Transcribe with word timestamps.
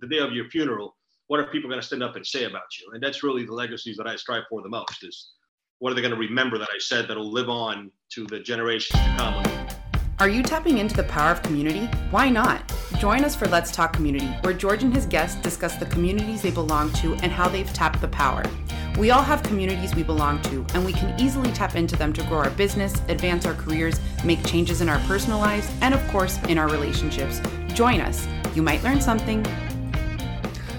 the 0.00 0.06
day 0.06 0.18
of 0.18 0.32
your 0.32 0.48
funeral, 0.50 0.96
what 1.28 1.40
are 1.40 1.46
people 1.46 1.68
going 1.68 1.80
to 1.80 1.86
stand 1.86 2.02
up 2.02 2.16
and 2.16 2.26
say 2.26 2.44
about 2.44 2.78
you? 2.78 2.90
And 2.92 3.02
that's 3.02 3.22
really 3.22 3.44
the 3.44 3.52
legacies 3.52 3.96
that 3.96 4.06
I 4.06 4.16
strive 4.16 4.44
for 4.48 4.62
the 4.62 4.68
most 4.68 5.02
is 5.02 5.32
what 5.78 5.92
are 5.92 5.94
they 5.94 6.00
going 6.00 6.14
to 6.14 6.18
remember 6.18 6.58
that 6.58 6.68
I 6.74 6.78
said 6.78 7.08
that'll 7.08 7.30
live 7.30 7.48
on 7.48 7.90
to 8.12 8.26
the 8.26 8.40
generations 8.40 9.00
to 9.00 9.14
come? 9.16 9.68
Are 10.18 10.28
you 10.28 10.42
tapping 10.42 10.78
into 10.78 10.96
the 10.96 11.04
power 11.04 11.30
of 11.30 11.42
community? 11.42 11.86
Why 12.10 12.30
not? 12.30 12.72
Join 12.98 13.24
us 13.24 13.36
for 13.36 13.46
Let's 13.48 13.70
Talk 13.70 13.92
Community, 13.92 14.28
where 14.40 14.54
George 14.54 14.82
and 14.82 14.94
his 14.94 15.04
guests 15.04 15.38
discuss 15.42 15.76
the 15.76 15.84
communities 15.86 16.40
they 16.40 16.50
belong 16.50 16.90
to 16.94 17.14
and 17.16 17.30
how 17.30 17.48
they've 17.48 17.70
tapped 17.74 18.00
the 18.00 18.08
power. 18.08 18.42
We 18.98 19.10
all 19.10 19.22
have 19.22 19.42
communities 19.42 19.94
we 19.94 20.02
belong 20.02 20.40
to, 20.42 20.64
and 20.72 20.86
we 20.86 20.94
can 20.94 21.20
easily 21.20 21.52
tap 21.52 21.76
into 21.76 21.96
them 21.96 22.14
to 22.14 22.22
grow 22.22 22.38
our 22.38 22.50
business, 22.50 22.94
advance 23.08 23.44
our 23.44 23.52
careers, 23.52 24.00
make 24.24 24.42
changes 24.46 24.80
in 24.80 24.88
our 24.88 25.00
personal 25.00 25.38
lives, 25.38 25.70
and 25.82 25.92
of 25.92 26.08
course, 26.08 26.42
in 26.44 26.56
our 26.56 26.68
relationships. 26.68 27.42
Join 27.74 28.00
us. 28.00 28.26
You 28.54 28.62
might 28.62 28.82
learn 28.82 29.02
something. 29.02 29.44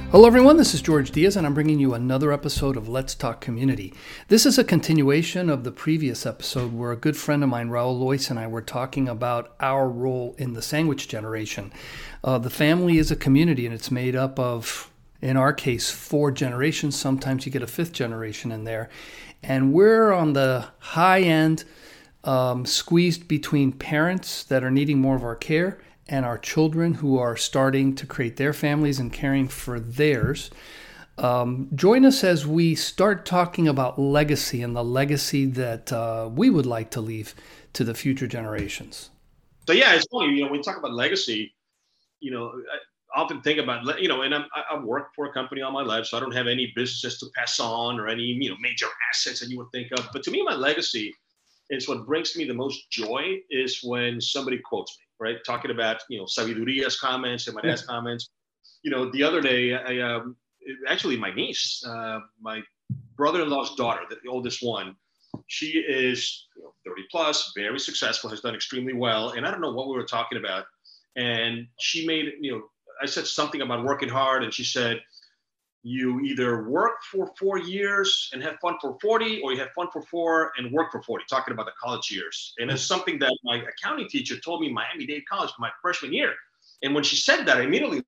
Hello, 0.10 0.26
everyone. 0.26 0.56
This 0.56 0.74
is 0.74 0.82
George 0.82 1.12
Diaz, 1.12 1.36
and 1.36 1.46
I'm 1.46 1.54
bringing 1.54 1.80
you 1.80 1.94
another 1.94 2.32
episode 2.32 2.78
of 2.78 2.88
Let's 2.88 3.14
Talk 3.14 3.42
Community. 3.42 3.94
This 4.30 4.46
is 4.46 4.58
a 4.58 4.64
continuation 4.64 5.50
of 5.50 5.66
the 5.66 5.72
previous 5.72 6.26
episode 6.26 6.72
where 6.72 6.94
a 6.94 6.96
good 6.96 7.18
friend 7.18 7.44
of 7.44 7.50
mine, 7.50 7.68
Raul 7.68 8.00
Lois, 8.00 8.30
and 8.30 8.40
I 8.40 8.48
were 8.48 8.62
talking 8.62 9.10
about 9.10 9.54
our 9.60 9.90
role 9.90 10.34
in 10.38 10.54
the 10.54 10.62
sandwich 10.62 11.10
generation. 11.10 11.74
Uh, 12.24 12.38
the 12.38 12.50
family 12.50 13.00
is 13.00 13.12
a 13.12 13.18
community, 13.18 13.66
and 13.66 13.76
it's 13.76 13.92
made 13.92 14.16
up 14.16 14.40
of, 14.40 14.90
in 15.22 15.36
our 15.36 15.52
case, 15.52 15.92
four 15.92 16.32
generations. 16.32 16.98
Sometimes 16.98 17.46
you 17.46 17.52
get 17.52 17.62
a 17.62 17.68
fifth 17.68 17.92
generation 17.92 18.50
in 18.50 18.64
there. 18.64 18.90
And 19.44 19.74
we're 19.74 20.14
on 20.14 20.32
the 20.32 20.70
high 20.80 21.20
end, 21.20 21.66
um, 22.24 22.66
squeezed 22.66 23.28
between 23.28 23.74
parents 23.74 24.46
that 24.46 24.64
are 24.64 24.72
needing 24.72 25.02
more 25.02 25.18
of 25.18 25.24
our 25.26 25.36
care 25.36 25.80
and 26.10 26.26
our 26.26 26.38
children 26.38 26.96
who 26.96 27.18
are 27.18 27.36
starting 27.36 27.96
to 27.96 28.06
create 28.06 28.38
their 28.38 28.54
families 28.54 29.00
and 29.00 29.12
caring 29.12 29.48
for 29.48 29.80
theirs. 29.80 30.50
Um, 31.18 31.70
join 31.74 32.06
us 32.06 32.24
as 32.24 32.46
we 32.46 32.76
start 32.76 33.26
talking 33.26 33.68
about 33.68 33.98
legacy 33.98 34.62
and 34.62 34.76
the 34.76 34.84
legacy 34.84 35.46
that 35.46 35.92
uh, 35.92 36.30
we 36.32 36.50
would 36.50 36.66
like 36.66 36.92
to 36.92 37.02
leave 37.02 37.34
to 37.74 37.84
the 37.84 37.96
future 37.96 38.28
generations. 38.28 39.10
So 39.68 39.74
yeah, 39.74 39.94
it's 39.96 40.06
funny. 40.12 40.36
You 40.36 40.44
know, 40.44 40.52
when 40.52 40.60
you 40.60 40.64
talk 40.64 40.78
about 40.78 40.94
legacy, 40.94 41.54
you 42.20 42.32
know, 42.32 42.54
I 43.16 43.20
often 43.20 43.42
think 43.42 43.60
about 43.60 44.02
you 44.02 44.08
know, 44.08 44.22
and 44.22 44.34
I'm, 44.34 44.46
I've 44.72 44.84
worked 44.84 45.16
for 45.16 45.26
a 45.26 45.34
company 45.34 45.62
all 45.62 45.72
my 45.72 45.84
life, 45.84 46.06
so 46.06 46.18
I 46.18 46.20
don't 46.20 46.34
have 46.34 46.48
any 46.48 46.72
business 46.76 47.20
to 47.20 47.26
pass 47.36 47.60
on 47.60 48.00
or 48.00 48.08
any 48.08 48.24
you 48.24 48.50
know 48.50 48.56
major 48.62 48.88
assets 49.12 49.40
that 49.40 49.50
you 49.50 49.58
would 49.58 49.72
think 49.72 49.92
of. 49.98 50.08
But 50.14 50.24
to 50.24 50.32
me, 50.32 50.44
my 50.44 50.54
legacy 50.54 51.14
is 51.70 51.88
what 51.88 52.06
brings 52.06 52.36
me 52.36 52.46
the 52.46 52.54
most 52.54 52.90
joy 52.92 53.40
is 53.50 53.82
when 53.84 54.22
somebody 54.22 54.60
quotes 54.60 54.98
me 55.00 55.07
right? 55.20 55.38
Talking 55.46 55.72
about 55.72 56.02
you 56.10 56.20
know 56.20 56.26
Sabiduria's 56.26 57.00
comments 57.00 57.48
and 57.48 57.56
my 57.56 57.62
dad's 57.62 57.86
comments. 57.86 58.30
You 58.84 58.92
know, 58.92 59.12
the 59.12 59.24
other 59.24 59.42
day, 59.42 59.74
I 59.74 60.00
um, 60.00 60.36
actually 60.88 61.18
my 61.18 61.34
niece, 61.34 61.84
uh, 61.86 62.20
my 62.40 62.62
brother-in-law's 63.16 63.76
daughter, 63.76 64.02
the 64.10 64.30
oldest 64.30 64.64
one, 64.64 64.96
she 65.48 65.68
is 65.80 66.48
you 66.56 66.64
know, 66.64 66.74
30 66.86 67.04
plus, 67.12 67.52
very 67.56 67.80
successful, 67.80 68.30
has 68.30 68.42
done 68.42 68.56
extremely 68.56 68.94
well, 68.94 69.30
and 69.30 69.46
I 69.46 69.52
don't 69.52 69.62
know 69.62 69.74
what 69.74 69.88
we 69.88 69.96
were 69.96 70.06
talking 70.06 70.38
about, 70.38 70.66
and 71.16 71.68
she 71.80 72.06
made 72.06 72.34
you 72.42 72.52
know 72.52 72.62
I 73.02 73.06
said 73.06 73.28
something 73.28 73.62
about 73.62 73.84
working 73.84 74.10
hard, 74.10 74.44
and 74.44 74.54
she 74.54 74.64
said 74.64 75.02
you 75.84 76.20
either 76.22 76.68
work 76.70 77.02
for 77.12 77.32
four 77.40 77.58
years 77.58 78.30
and 78.34 78.44
have 78.44 78.58
fun 78.62 78.76
for 78.82 78.98
40 79.02 79.42
or 79.42 79.54
you 79.54 79.60
have 79.60 79.70
fun 79.76 79.88
for 79.92 80.02
four 80.04 80.52
and 80.58 80.72
work 80.72 80.92
for 80.92 81.02
40 81.02 81.26
talking 81.30 81.54
about 81.54 81.66
the 81.66 81.72
college 81.82 82.12
years. 82.12 82.54
And 82.58 82.70
it's 82.70 82.84
something 82.84 83.20
that 83.20 83.36
my 83.44 83.64
accounting 83.64 84.10
teacher 84.10 84.40
told 84.40 84.62
me 84.62 84.72
miami-dade 84.72 85.24
college 85.30 85.52
my 85.60 85.70
freshman 85.82 86.14
year. 86.14 86.34
And 86.84 86.94
when 86.94 87.04
she 87.04 87.16
said 87.16 87.46
that 87.46 87.58
i 87.58 87.62
immediately 87.62 88.04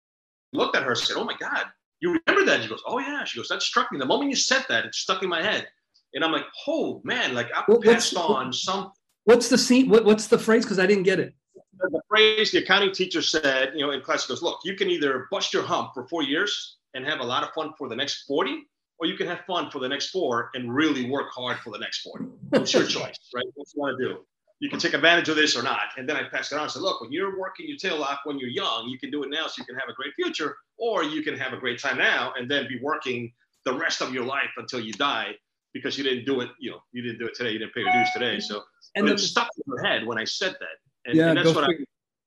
looked 0.52 0.76
at 0.76 0.84
her 0.84 0.92
and 0.92 0.98
said 1.00 1.16
oh 1.18 1.24
my 1.24 1.36
god 1.40 1.66
you 2.02 2.18
remember 2.26 2.50
that? 2.50 2.64
She 2.64 2.70
goes 2.70 2.82
oh 2.86 3.00
yeah. 3.00 3.24
She 3.26 3.38
goes 3.38 3.50
that 3.50 3.62
struck 3.62 3.92
me. 3.92 4.00
The 4.00 4.06
moment 4.06 4.30
you 4.30 4.36
said 4.36 4.66
that 4.70 4.86
it 4.86 4.96
stuck 4.96 5.22
in 5.22 5.30
my 5.30 5.42
head. 5.42 5.68
And 6.14 6.24
i'm 6.24 6.32
like 6.32 6.46
oh 6.68 7.02
man 7.04 7.36
like 7.36 7.50
i 7.56 7.64
passed 7.84 8.16
on 8.18 8.52
some 8.52 8.92
what's 9.26 9.48
the 9.48 9.58
scene 9.58 9.90
what, 9.90 10.06
what's 10.06 10.28
the 10.28 10.40
phrase? 10.40 10.66
Because 10.66 10.80
i 10.80 10.88
didn't 10.88 11.04
get 11.04 11.20
it. 11.20 11.34
The 11.78 12.02
phrase 12.10 12.52
the 12.52 12.60
accounting 12.60 12.92
teacher 12.94 13.22
said 13.22 13.74
you 13.76 13.86
know 13.86 13.92
in 13.92 14.02
class 14.02 14.26
goes 14.26 14.42
look 14.42 14.60
you 14.66 14.76
can 14.76 14.90
either 14.90 15.28
bust 15.32 15.54
your 15.54 15.64
hump 15.64 15.92
for 15.94 16.08
four 16.08 16.24
years 16.24 16.79
and 16.94 17.06
have 17.06 17.20
a 17.20 17.24
lot 17.24 17.44
of 17.44 17.50
fun 17.54 17.74
for 17.78 17.90
the 17.90 17.96
next 17.96 18.24
40, 18.24 18.64
or 19.00 19.08
you 19.08 19.16
can 19.16 19.28
have 19.28 19.40
fun 19.48 19.70
for 19.72 19.80
the 19.80 19.88
next 19.88 20.10
four 20.10 20.50
and 20.54 20.74
really 20.74 21.10
work 21.10 21.30
hard 21.32 21.58
for 21.60 21.72
the 21.72 21.80
next 21.80 22.02
40. 22.02 22.26
It's 22.54 22.74
your 22.74 22.86
choice, 22.98 23.18
right? 23.34 23.46
What 23.56 23.68
you 23.74 23.82
want 23.82 23.98
to 24.00 24.06
do. 24.06 24.18
You 24.60 24.70
can 24.70 24.80
take 24.80 24.94
advantage 24.94 25.30
of 25.30 25.38
this 25.38 25.56
or 25.56 25.64
not. 25.64 25.80
And 25.98 26.08
then 26.08 26.18
I 26.18 26.24
pass 26.24 26.52
it 26.52 26.56
on 26.56 26.64
and 26.64 26.72
say, 26.72 26.82
look, 26.82 27.00
when 27.00 27.12
you're 27.14 27.40
working 27.40 27.66
your 27.70 27.78
tail 27.78 28.04
off 28.04 28.20
when 28.26 28.38
you're 28.40 28.50
young, 28.50 28.90
you 28.90 29.00
can 29.00 29.10
do 29.10 29.24
it 29.24 29.30
now 29.30 29.48
so 29.48 29.54
you 29.60 29.66
can 29.66 29.76
have 29.76 29.88
a 29.90 29.94
great 29.94 30.14
future, 30.16 30.58
or 30.78 31.04
you 31.04 31.22
can 31.22 31.38
have 31.38 31.54
a 31.54 31.58
great 31.58 31.80
time 31.80 31.98
now 31.98 32.34
and 32.38 32.52
then 32.52 32.68
be 32.68 32.78
working 32.82 33.32
the 33.66 33.74
rest 33.74 34.02
of 34.02 34.14
your 34.14 34.26
life 34.26 34.50
until 34.58 34.82
you 34.82 34.92
die 34.94 35.32
because 35.74 35.98
you 35.98 36.04
didn't 36.04 36.26
do 36.26 36.42
it, 36.42 36.50
you 36.60 36.72
know, 36.72 36.80
you 36.92 37.02
didn't 37.02 37.20
do 37.20 37.28
it 37.28 37.36
today, 37.36 37.52
you 37.52 37.60
didn't 37.60 37.74
pay 37.74 37.82
your 37.82 37.94
dues 37.94 38.10
today. 38.14 38.40
So 38.40 38.64
and 38.96 39.08
it 39.08 39.20
stuck 39.20 39.48
in 39.56 39.64
your 39.68 39.84
head 39.84 40.06
when 40.06 40.18
I 40.18 40.26
said 40.26 40.56
that. 40.60 40.78
And, 41.06 41.16
yeah, 41.16 41.30
and 41.30 41.38
that's 41.38 41.54
what 41.54 41.66
figure. 41.66 41.86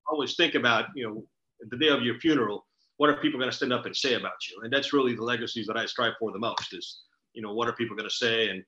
I 0.09 0.13
always 0.13 0.37
think 0.37 0.55
about, 0.55 0.87
you 0.95 1.07
know, 1.07 1.25
the 1.71 1.77
day 1.77 1.89
of 1.89 2.03
your 2.03 2.19
funeral 2.19 2.67
what 2.97 3.11
are 3.11 3.17
people 3.21 3.39
going 3.39 3.51
to 3.51 3.57
stand 3.57 3.73
up 3.73 3.87
and 3.87 3.97
say 3.97 4.15
about 4.15 4.49
you? 4.51 4.61
And 4.63 4.73
that's 4.73 4.93
really 4.93 5.15
the 5.15 5.25
legacies 5.25 5.67
that 5.67 5.77
I 5.77 5.87
strive 5.87 6.15
for 6.19 6.33
the 6.33 6.39
most 6.39 6.73
is, 6.73 7.03
you 7.33 7.43
know, 7.43 7.53
what 7.53 7.69
are 7.69 7.73
people 7.73 7.97
going 7.97 8.09
to 8.09 8.15
say 8.15 8.49
and 8.49 8.63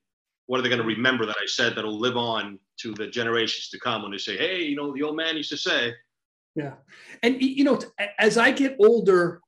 what 0.46 0.58
are 0.58 0.62
they 0.62 0.68
going 0.68 0.80
to 0.80 0.86
remember 0.86 1.24
that 1.26 1.36
I 1.40 1.46
said 1.46 1.74
that'll 1.74 1.98
live 1.98 2.16
on 2.16 2.58
to 2.80 2.92
the 2.94 3.06
generations 3.06 3.68
to 3.70 3.78
come 3.78 4.02
when 4.02 4.12
they 4.12 4.18
say, 4.18 4.36
hey, 4.36 4.62
you 4.62 4.76
know, 4.76 4.92
the 4.94 5.02
old 5.02 5.16
man 5.16 5.36
used 5.36 5.50
to 5.50 5.56
say. 5.56 5.94
Yeah. 6.54 6.74
And, 7.22 7.40
you 7.40 7.64
know, 7.64 7.80
as 8.18 8.36
I 8.36 8.50
get 8.50 8.76
older, 8.78 9.40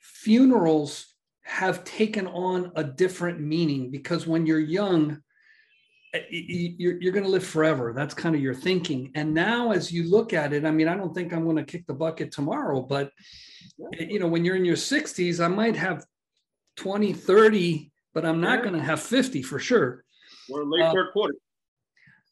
funerals 0.00 1.06
have 1.42 1.84
taken 1.84 2.26
on 2.28 2.72
a 2.76 2.84
different 2.84 3.40
meaning 3.40 3.90
because 3.90 4.26
when 4.26 4.46
you're 4.46 4.60
young, 4.60 5.20
you're, 6.30 7.00
you're 7.00 7.12
going 7.12 7.24
to 7.24 7.30
live 7.30 7.46
forever. 7.46 7.92
That's 7.92 8.14
kind 8.14 8.34
of 8.34 8.40
your 8.40 8.54
thinking. 8.54 9.10
And 9.14 9.34
now, 9.34 9.72
as 9.72 9.92
you 9.92 10.08
look 10.10 10.32
at 10.32 10.52
it, 10.52 10.64
I 10.64 10.70
mean, 10.70 10.88
I 10.88 10.96
don't 10.96 11.14
think 11.14 11.32
I'm 11.32 11.44
going 11.44 11.56
to 11.56 11.64
kick 11.64 11.86
the 11.86 11.94
bucket 11.94 12.32
tomorrow, 12.32 12.80
but 12.80 13.10
you 13.98 14.18
know, 14.18 14.28
when 14.28 14.44
you're 14.44 14.56
in 14.56 14.64
your 14.64 14.76
60s, 14.76 15.44
I 15.44 15.48
might 15.48 15.76
have 15.76 16.04
20, 16.76 17.12
30, 17.12 17.92
but 18.12 18.24
I'm 18.24 18.40
not 18.40 18.62
going 18.62 18.74
to 18.74 18.82
have 18.82 19.00
50 19.00 19.42
for 19.42 19.58
sure. 19.58 20.04
We're 20.48 20.64
late 20.64 20.82
uh, 20.82 20.92
third 20.92 21.12
quarter. 21.12 21.34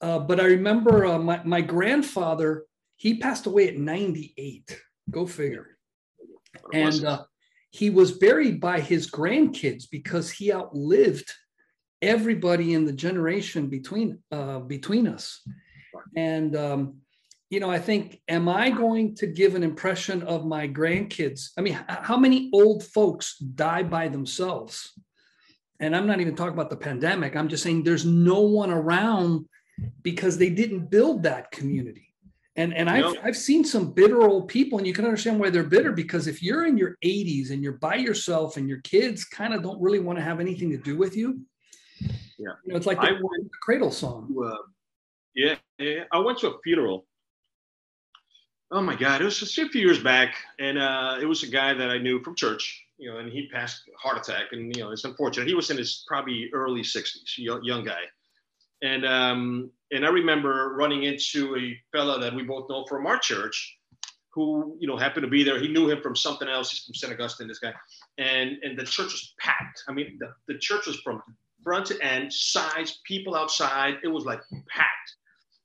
Uh, 0.01 0.19
but 0.19 0.41
I 0.41 0.45
remember 0.45 1.07
uh, 1.07 1.19
my, 1.19 1.41
my 1.45 1.61
grandfather, 1.61 2.65
he 2.97 3.19
passed 3.19 3.47
away 3.47 3.69
at 3.69 3.77
98. 3.77 4.81
Go 5.11 5.27
figure. 5.27 5.79
And 6.73 7.05
uh, 7.05 7.25
he 7.71 7.91
was 7.91 8.13
buried 8.13 8.61
by 8.61 8.81
his 8.81 9.11
grandkids 9.11 9.85
because 9.91 10.31
he 10.31 10.53
outlived 10.53 11.33
everybody 12.03 12.75
in 12.75 12.85
the 12.85 12.93
generation 12.93 13.69
between 13.69 14.19
uh, 14.31 14.59
between 14.59 15.07
us. 15.07 15.41
And 16.17 16.55
um, 16.57 16.97
you 17.49 17.61
know, 17.61 17.71
I 17.71 17.79
think, 17.79 18.19
am 18.29 18.49
I 18.49 18.71
going 18.71 19.15
to 19.17 19.27
give 19.27 19.55
an 19.55 19.63
impression 19.63 20.23
of 20.23 20.47
my 20.47 20.67
grandkids? 20.67 21.51
I 21.59 21.61
mean, 21.61 21.79
how 21.87 22.17
many 22.17 22.51
old 22.53 22.83
folks 22.83 23.37
die 23.39 23.83
by 23.83 24.09
themselves? 24.09 24.93
And 25.79 25.95
I'm 25.95 26.07
not 26.07 26.21
even 26.21 26.35
talking 26.35 26.55
about 26.55 26.71
the 26.71 26.77
pandemic. 26.77 27.37
I'm 27.37 27.49
just 27.49 27.63
saying 27.63 27.83
there's 27.83 28.07
no 28.07 28.41
one 28.41 28.71
around 28.71 29.47
because 30.03 30.39
they 30.39 30.49
didn't 30.49 30.91
build 30.91 31.25
that 31.25 31.51
community. 31.51 32.15
And, 32.57 32.73
and 32.73 32.89
I've, 32.89 33.17
I've 33.23 33.37
seen 33.37 33.65
some 33.65 33.93
bitter 33.93 34.23
old 34.23 34.49
people, 34.49 34.79
and 34.79 34.87
you 34.87 34.95
can 34.95 35.05
understand 35.05 35.39
why 35.39 35.51
they're 35.51 35.63
bitter 35.63 35.93
because 35.93 36.27
if 36.27 36.43
you're 36.43 36.65
in 36.65 36.79
your 36.79 36.97
80s 37.05 37.51
and 37.51 37.63
you're 37.63 37.79
by 37.79 37.97
yourself 37.97 38.57
and 38.57 38.67
your 38.67 38.81
kids 38.81 39.25
kind 39.25 39.53
of 39.53 39.63
don't 39.63 39.81
really 39.81 40.01
want 40.01 40.19
to 40.19 40.25
have 40.25 40.41
anything 40.41 40.71
to 40.71 40.79
do 40.79 40.97
with 40.97 41.17
you, 41.17 41.41
yeah, 42.39 42.53
you 42.65 42.73
know, 42.73 42.77
it's 42.77 42.87
like 42.87 43.01
the, 43.01 43.09
I 43.09 43.13
went, 43.13 43.45
the 43.45 43.59
cradle 43.63 43.91
song. 43.91 44.35
Uh, 44.45 44.57
yeah, 45.35 45.55
yeah, 45.79 46.05
I 46.13 46.19
went 46.19 46.39
to 46.39 46.51
a 46.51 46.59
funeral 46.63 47.07
Oh 48.75 48.81
my 48.81 48.97
God! 48.97 49.21
It 49.21 49.25
was 49.25 49.39
just 49.39 49.59
a 49.59 49.69
few 49.69 49.83
years 49.83 50.03
back, 50.03 50.35
and 50.59 50.79
uh, 50.79 51.19
it 51.21 51.27
was 51.27 51.43
a 51.43 51.47
guy 51.47 51.75
that 51.75 51.91
I 51.91 51.99
knew 51.99 52.23
from 52.23 52.35
church, 52.35 52.83
you 52.97 53.11
know, 53.11 53.19
and 53.19 53.31
he 53.31 53.47
passed 53.53 53.83
heart 54.03 54.17
attack, 54.17 54.47
and 54.53 54.75
you 54.75 54.83
know, 54.83 54.93
it's 54.93 55.05
unfortunate. 55.05 55.47
He 55.47 55.55
was 55.55 55.69
in 55.69 55.77
his 55.77 56.07
probably 56.09 56.49
early 56.55 56.81
60s, 56.81 57.37
young, 57.37 57.63
young 57.63 57.85
guy, 57.85 58.01
and 58.81 59.05
um, 59.05 59.71
and 59.91 60.07
I 60.07 60.09
remember 60.09 60.75
running 60.75 61.03
into 61.03 61.55
a 61.55 61.79
fella 61.95 62.19
that 62.21 62.35
we 62.35 62.45
both 62.45 62.71
know 62.71 62.87
from 62.89 63.07
our 63.07 63.19
church, 63.19 63.77
who 64.33 64.75
you 64.81 64.89
know 64.89 64.97
happened 64.97 65.25
to 65.25 65.31
be 65.31 65.45
there. 65.45 65.61
He 65.61 65.69
knew 65.69 65.91
him 65.91 66.01
from 66.01 66.17
something 66.17 66.49
else. 66.49 66.71
He's 66.71 66.83
from 66.83 66.95
St. 66.95 67.13
Augustine, 67.13 67.49
this 67.49 67.59
guy, 67.59 67.75
and 68.17 68.57
and 68.63 68.79
the 68.79 68.85
church 68.85 69.13
was 69.13 69.35
packed. 69.39 69.83
I 69.87 69.93
mean, 69.93 70.17
the, 70.19 70.33
the 70.51 70.59
church 70.59 70.87
was 70.87 70.97
from 71.01 71.23
front 71.63 71.87
to 71.87 72.01
end, 72.03 72.33
size, 72.33 73.01
people 73.05 73.35
outside. 73.35 73.99
It 74.03 74.09
was 74.09 74.25
like 74.25 74.41
packed, 74.69 75.17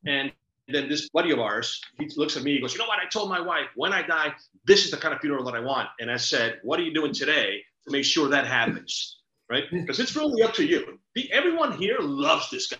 and 0.05 0.31
then 0.67 0.89
this 0.89 1.09
buddy 1.09 1.31
of 1.31 1.39
ours, 1.39 1.81
he 1.97 2.09
looks 2.17 2.35
at 2.35 2.43
me, 2.43 2.53
he 2.53 2.61
goes, 2.61 2.73
You 2.73 2.79
know 2.79 2.87
what? 2.87 2.99
I 2.99 3.07
told 3.07 3.29
my 3.29 3.39
wife, 3.39 3.67
when 3.75 3.93
I 3.93 4.05
die, 4.05 4.33
this 4.65 4.85
is 4.85 4.91
the 4.91 4.97
kind 4.97 5.13
of 5.13 5.21
funeral 5.21 5.43
that 5.45 5.55
I 5.55 5.59
want. 5.59 5.87
And 5.99 6.11
I 6.11 6.17
said, 6.17 6.59
What 6.63 6.79
are 6.79 6.83
you 6.83 6.93
doing 6.93 7.13
today 7.13 7.61
to 7.85 7.91
make 7.91 8.05
sure 8.05 8.27
that 8.29 8.45
happens? 8.45 9.19
Right? 9.49 9.63
Because 9.71 9.99
it's 9.99 10.15
really 10.15 10.43
up 10.43 10.53
to 10.55 10.65
you. 10.65 10.99
The, 11.15 11.31
everyone 11.31 11.77
here 11.77 11.99
loves 11.99 12.49
this 12.49 12.67
guy. 12.67 12.77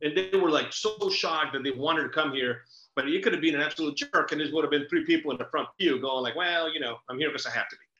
And 0.00 0.16
they 0.16 0.36
were 0.38 0.50
like 0.50 0.72
so 0.72 0.96
shocked 1.10 1.52
that 1.52 1.62
they 1.62 1.70
wanted 1.70 2.02
to 2.04 2.08
come 2.08 2.32
here. 2.32 2.62
But 2.96 3.08
you 3.08 3.20
could 3.20 3.32
have 3.32 3.42
been 3.42 3.54
an 3.54 3.60
absolute 3.60 3.96
jerk, 3.96 4.32
and 4.32 4.40
there 4.40 4.48
would 4.52 4.64
have 4.64 4.70
been 4.70 4.86
three 4.88 5.04
people 5.04 5.30
in 5.32 5.38
the 5.38 5.46
front 5.46 5.68
pew 5.78 6.00
going, 6.00 6.22
like, 6.22 6.36
Well, 6.36 6.72
you 6.72 6.80
know, 6.80 6.96
I'm 7.08 7.18
here 7.18 7.28
because 7.28 7.46
I 7.46 7.50
have 7.50 7.68
to 7.68 7.76
be. 7.76 7.91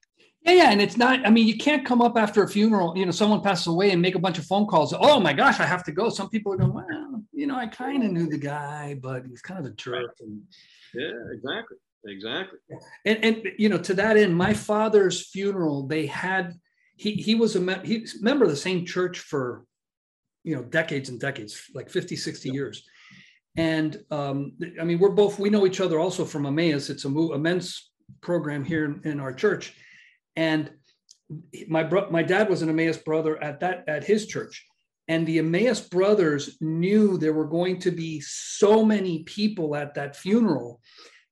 Yeah, 0.45 0.53
yeah, 0.53 0.71
and 0.73 0.83
it's 0.83 0.97
not. 0.97 1.25
I 1.25 1.31
mean, 1.31 1.47
you 1.47 1.57
can't 1.57 1.87
come 1.87 2.03
up 2.03 2.17
after 2.17 2.43
a 2.43 2.49
funeral. 2.49 2.97
You 2.97 3.07
know, 3.07 3.13
someone 3.13 3.43
passes 3.43 3.69
away 3.69 3.93
and 3.93 4.03
make 4.03 4.17
a 4.17 4.19
bunch 4.19 4.39
of 4.39 4.45
phone 4.45 4.67
calls. 4.67 4.93
Oh 4.93 5.21
my 5.21 5.33
gosh, 5.33 5.61
I 5.61 5.65
have 5.65 5.85
to 5.85 5.93
go. 5.93 6.09
Some 6.09 6.29
people 6.31 6.53
are 6.53 6.57
going, 6.57 6.73
well, 6.73 7.23
you 7.33 7.47
know, 7.47 7.57
I 7.57 7.67
kind 7.67 8.03
of 8.03 8.11
knew 8.11 8.27
the 8.29 8.39
guy, 8.39 8.99
but 9.01 9.25
he's 9.25 9.41
kind 9.41 9.61
of 9.61 9.67
a 9.67 9.71
jerk. 9.71 10.17
And, 10.21 10.43
yeah, 10.95 11.13
exactly, 11.33 11.77
exactly. 12.07 12.59
And 13.05 13.25
and 13.25 13.49
you 13.57 13.69
know, 13.69 13.79
to 13.79 13.95
that 13.95 14.17
end, 14.17 14.37
my 14.37 14.53
father's 14.53 15.29
funeral, 15.29 15.87
they 15.87 16.07
had 16.07 16.55
he 16.97 17.13
he 17.13 17.37
was 17.37 17.55
a 17.55 17.81
he's 17.85 18.21
a 18.21 18.25
member 18.25 18.45
of 18.45 18.51
the 18.51 18.57
same 18.57 18.85
church 18.85 19.21
for 19.21 19.65
you 20.43 20.57
know 20.57 20.63
decades 20.63 21.09
and 21.09 21.21
decades, 21.21 21.71
like 21.73 21.89
50, 21.89 22.17
60 22.17 22.51
years. 22.51 22.85
And 23.57 24.03
um, 24.11 24.55
I 24.81 24.83
mean, 24.83 24.99
we're 24.99 25.11
both 25.11 25.39
we 25.39 25.51
know 25.51 25.67
each 25.67 25.81
other 25.81 26.01
also 26.01 26.25
from 26.25 26.47
Emmaus. 26.47 26.91
It's 26.91 27.05
a, 27.05 27.09
a 27.09 27.39
men's 27.39 27.91
program 28.21 28.65
here 28.65 28.87
in, 28.87 29.01
in 29.05 29.21
our 29.21 29.33
church 29.33 29.75
and 30.37 30.71
my 31.69 31.83
bro- 31.83 32.11
my 32.11 32.23
dad 32.23 32.49
was 32.49 32.63
an 32.63 32.69
Emmaus 32.69 32.99
brother 32.99 33.43
at 33.43 33.61
that 33.61 33.85
at 33.89 34.05
his 34.05 34.27
church, 34.27 34.67
and 35.09 35.27
the 35.27 35.39
Emmaus 35.39 35.81
brothers 35.81 36.57
knew 36.61 37.17
there 37.17 37.33
were 37.33 37.47
going 37.47 37.79
to 37.81 37.91
be 37.91 38.21
so 38.21 38.85
many 38.85 39.23
people 39.25 39.75
at 39.77 39.95
that 39.95 40.17
funeral 40.17 40.81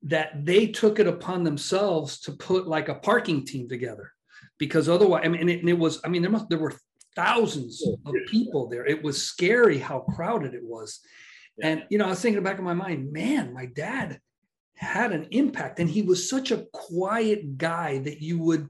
that 0.03 0.45
they 0.47 0.67
took 0.67 0.99
it 0.99 1.07
upon 1.07 1.45
themselves 1.45 2.21
to 2.21 2.33
put 2.33 2.67
like 2.67 2.89
a 2.89 2.95
parking 2.95 3.45
team 3.45 3.69
together, 3.69 4.11
because 4.59 4.89
otherwise, 4.89 5.23
I 5.25 5.29
mean, 5.29 5.41
and 5.43 5.51
it, 5.51 5.61
and 5.61 5.69
it 5.69 5.79
was 5.79 6.01
I 6.05 6.09
mean 6.09 6.23
there 6.23 6.31
must 6.31 6.49
there 6.49 6.59
were 6.59 6.75
thousands 7.17 7.83
oh, 7.85 7.99
of 8.07 8.15
people 8.29 8.69
there. 8.69 8.87
It 8.87 9.03
was 9.03 9.23
scary 9.23 9.79
how 9.79 10.01
crowded 10.01 10.55
it 10.55 10.65
was. 10.65 11.01
And 11.63 11.85
you 11.91 11.99
know, 11.99 12.07
I 12.07 12.11
was 12.11 12.21
thinking 12.21 12.43
back 12.43 12.59
in 12.59 12.65
my 12.65 12.75
mind, 12.75 13.13
man, 13.13 13.53
my 13.53 13.67
dad 13.67 14.21
had 14.75 15.13
an 15.13 15.29
impact. 15.31 15.79
And 15.79 15.91
he 15.91 16.03
was 16.03 16.29
such 16.29 16.51
a 16.51 16.65
quiet 16.73 17.59
guy 17.59 17.99
that 17.99 18.23
you 18.23 18.39
would 18.39 18.69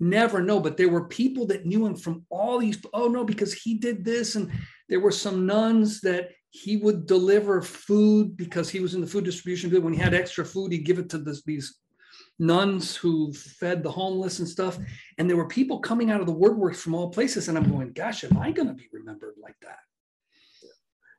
never 0.00 0.42
know. 0.42 0.60
But 0.60 0.76
there 0.76 0.88
were 0.88 1.08
people 1.08 1.46
that 1.46 1.66
knew 1.66 1.86
him 1.86 1.96
from 1.96 2.24
all 2.30 2.58
these, 2.58 2.80
oh 2.92 3.08
no, 3.08 3.24
because 3.24 3.52
he 3.52 3.74
did 3.74 4.04
this. 4.04 4.34
And 4.34 4.50
there 4.88 5.00
were 5.00 5.12
some 5.12 5.46
nuns 5.46 6.00
that 6.02 6.30
he 6.50 6.76
would 6.76 7.06
deliver 7.06 7.60
food 7.62 8.36
because 8.36 8.70
he 8.70 8.80
was 8.80 8.94
in 8.94 9.00
the 9.00 9.06
food 9.06 9.24
distribution. 9.24 9.70
When 9.82 9.92
he 9.92 10.00
had 10.00 10.14
extra 10.14 10.44
food, 10.44 10.72
he'd 10.72 10.86
give 10.86 10.98
it 10.98 11.08
to 11.10 11.18
this, 11.18 11.42
these 11.42 11.80
nuns 12.38 12.94
who 12.94 13.32
fed 13.32 13.82
the 13.82 13.90
homeless 13.90 14.38
and 14.38 14.48
stuff. 14.48 14.78
And 15.18 15.28
there 15.28 15.36
were 15.36 15.48
people 15.48 15.80
coming 15.80 16.10
out 16.10 16.20
of 16.20 16.26
the 16.26 16.34
woodworks 16.34 16.76
from 16.76 16.94
all 16.94 17.10
places. 17.10 17.48
And 17.48 17.58
I'm 17.58 17.70
going, 17.70 17.92
gosh, 17.92 18.24
am 18.24 18.38
I 18.38 18.52
going 18.52 18.68
to 18.68 18.74
be 18.74 18.88
remembered 18.92 19.34
like 19.42 19.56
that? 19.62 19.78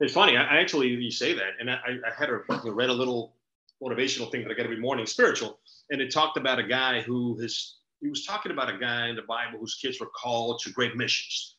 It's 0.02 0.14
funny. 0.14 0.36
I 0.36 0.60
actually, 0.60 0.90
you 0.90 1.12
say 1.12 1.34
that, 1.34 1.54
and 1.60 1.72
I, 1.72 1.76
I 1.76 2.12
had 2.18 2.30
a, 2.30 2.42
read 2.72 2.90
a 2.90 2.94
little 2.94 3.36
motivational 3.82 4.30
thing 4.30 4.44
that 4.44 4.52
I 4.52 4.54
get 4.54 4.66
every 4.66 4.80
morning, 4.80 5.06
spiritual. 5.06 5.60
And 5.90 6.02
it 6.02 6.12
talked 6.12 6.38
about 6.38 6.60
a 6.60 6.64
guy 6.64 7.02
who 7.02 7.40
has, 7.42 7.76
he 8.02 8.10
was 8.10 8.26
talking 8.26 8.52
about 8.52 8.74
a 8.74 8.78
guy 8.78 9.08
in 9.08 9.16
the 9.16 9.24
Bible 9.24 9.60
whose 9.60 9.76
kids 9.76 10.00
were 10.00 10.10
called 10.22 10.60
to 10.64 10.72
great 10.72 10.96
missions. 10.96 11.56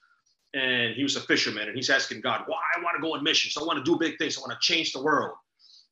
And 0.55 0.95
he 0.95 1.03
was 1.03 1.17
a 1.17 1.21
fisherman 1.21 1.69
and 1.69 1.77
he's 1.77 1.91
asking 1.91 2.21
God, 2.21 2.43
why 2.47 2.61
I 2.77 2.83
want 2.83 2.97
to 2.97 3.03
go 3.03 3.15
on 3.15 3.23
missions. 3.23 3.57
I 3.59 3.65
want 3.65 3.85
to 3.85 3.91
do 3.91 3.99
big 3.99 4.17
things. 4.19 4.39
I 4.39 4.41
want 4.41 4.53
to 4.53 4.59
change 4.61 4.93
the 4.93 5.03
world. 5.03 5.35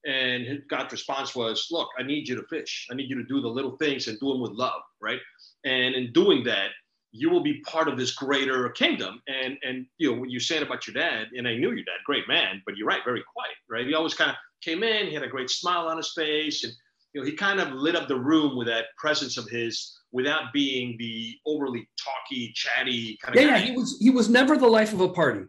And 0.07 0.63
God's 0.69 0.93
response 0.93 1.35
was, 1.35 1.69
look, 1.71 1.89
I 1.99 2.03
need 2.03 2.29
you 2.29 2.37
to 2.37 2.45
fish. 2.49 2.87
I 2.91 2.95
need 2.95 3.09
you 3.09 3.17
to 3.17 3.25
do 3.25 3.41
the 3.41 3.49
little 3.49 3.77
things 3.77 4.07
and 4.07 4.19
do 4.21 4.29
them 4.29 4.41
with 4.41 4.53
love, 4.53 4.83
right? 5.01 5.19
And 5.65 5.95
in 5.95 6.13
doing 6.13 6.45
that, 6.45 6.71
you 7.17 7.31
will 7.31 7.43
be 7.43 7.61
part 7.61 7.87
of 7.87 7.97
this 7.97 8.13
greater 8.13 8.69
kingdom. 8.71 9.23
And 9.29 9.57
and 9.63 9.87
you 9.99 10.13
know 10.13 10.21
what 10.21 10.31
you 10.31 10.41
said 10.41 10.63
about 10.63 10.87
your 10.87 10.95
dad, 10.95 11.29
and 11.37 11.47
I 11.47 11.55
knew 11.55 11.71
your 11.71 11.85
dad, 11.85 12.03
great 12.05 12.27
man, 12.29 12.61
but 12.67 12.77
you're 12.77 12.89
right, 12.89 13.03
very 13.05 13.23
quiet, 13.33 13.55
right? 13.71 13.87
He 13.87 13.95
always 13.95 14.15
kind 14.15 14.31
of 14.31 14.37
came 14.63 14.83
in, 14.83 15.07
he 15.07 15.15
had 15.15 15.23
a 15.23 15.29
great 15.29 15.49
smile 15.49 15.87
on 15.87 15.97
his 15.97 16.13
face, 16.13 16.65
and 16.65 16.73
you 17.13 17.21
know 17.21 17.27
he 17.27 17.33
kind 17.33 17.61
of 17.61 17.73
lit 17.73 17.95
up 17.95 18.09
the 18.09 18.19
room 18.19 18.57
with 18.57 18.67
that 18.67 18.87
presence 18.99 19.39
of 19.39 19.49
his 19.49 19.97
without 20.15 20.53
being 20.53 20.97
the 20.99 21.35
overly 21.45 21.89
talky, 21.99 22.53
chatty 22.55 23.19
kind 23.21 23.37
of 23.37 23.43
yeah, 23.43 23.49
guy. 23.49 23.59
Yeah, 23.59 23.65
he 23.65 23.73
was 23.73 23.99
he 24.01 24.11
was 24.11 24.31
never 24.31 24.57
the 24.57 24.67
life 24.67 24.93
of 24.95 25.01
a 25.01 25.09
party. 25.09 25.45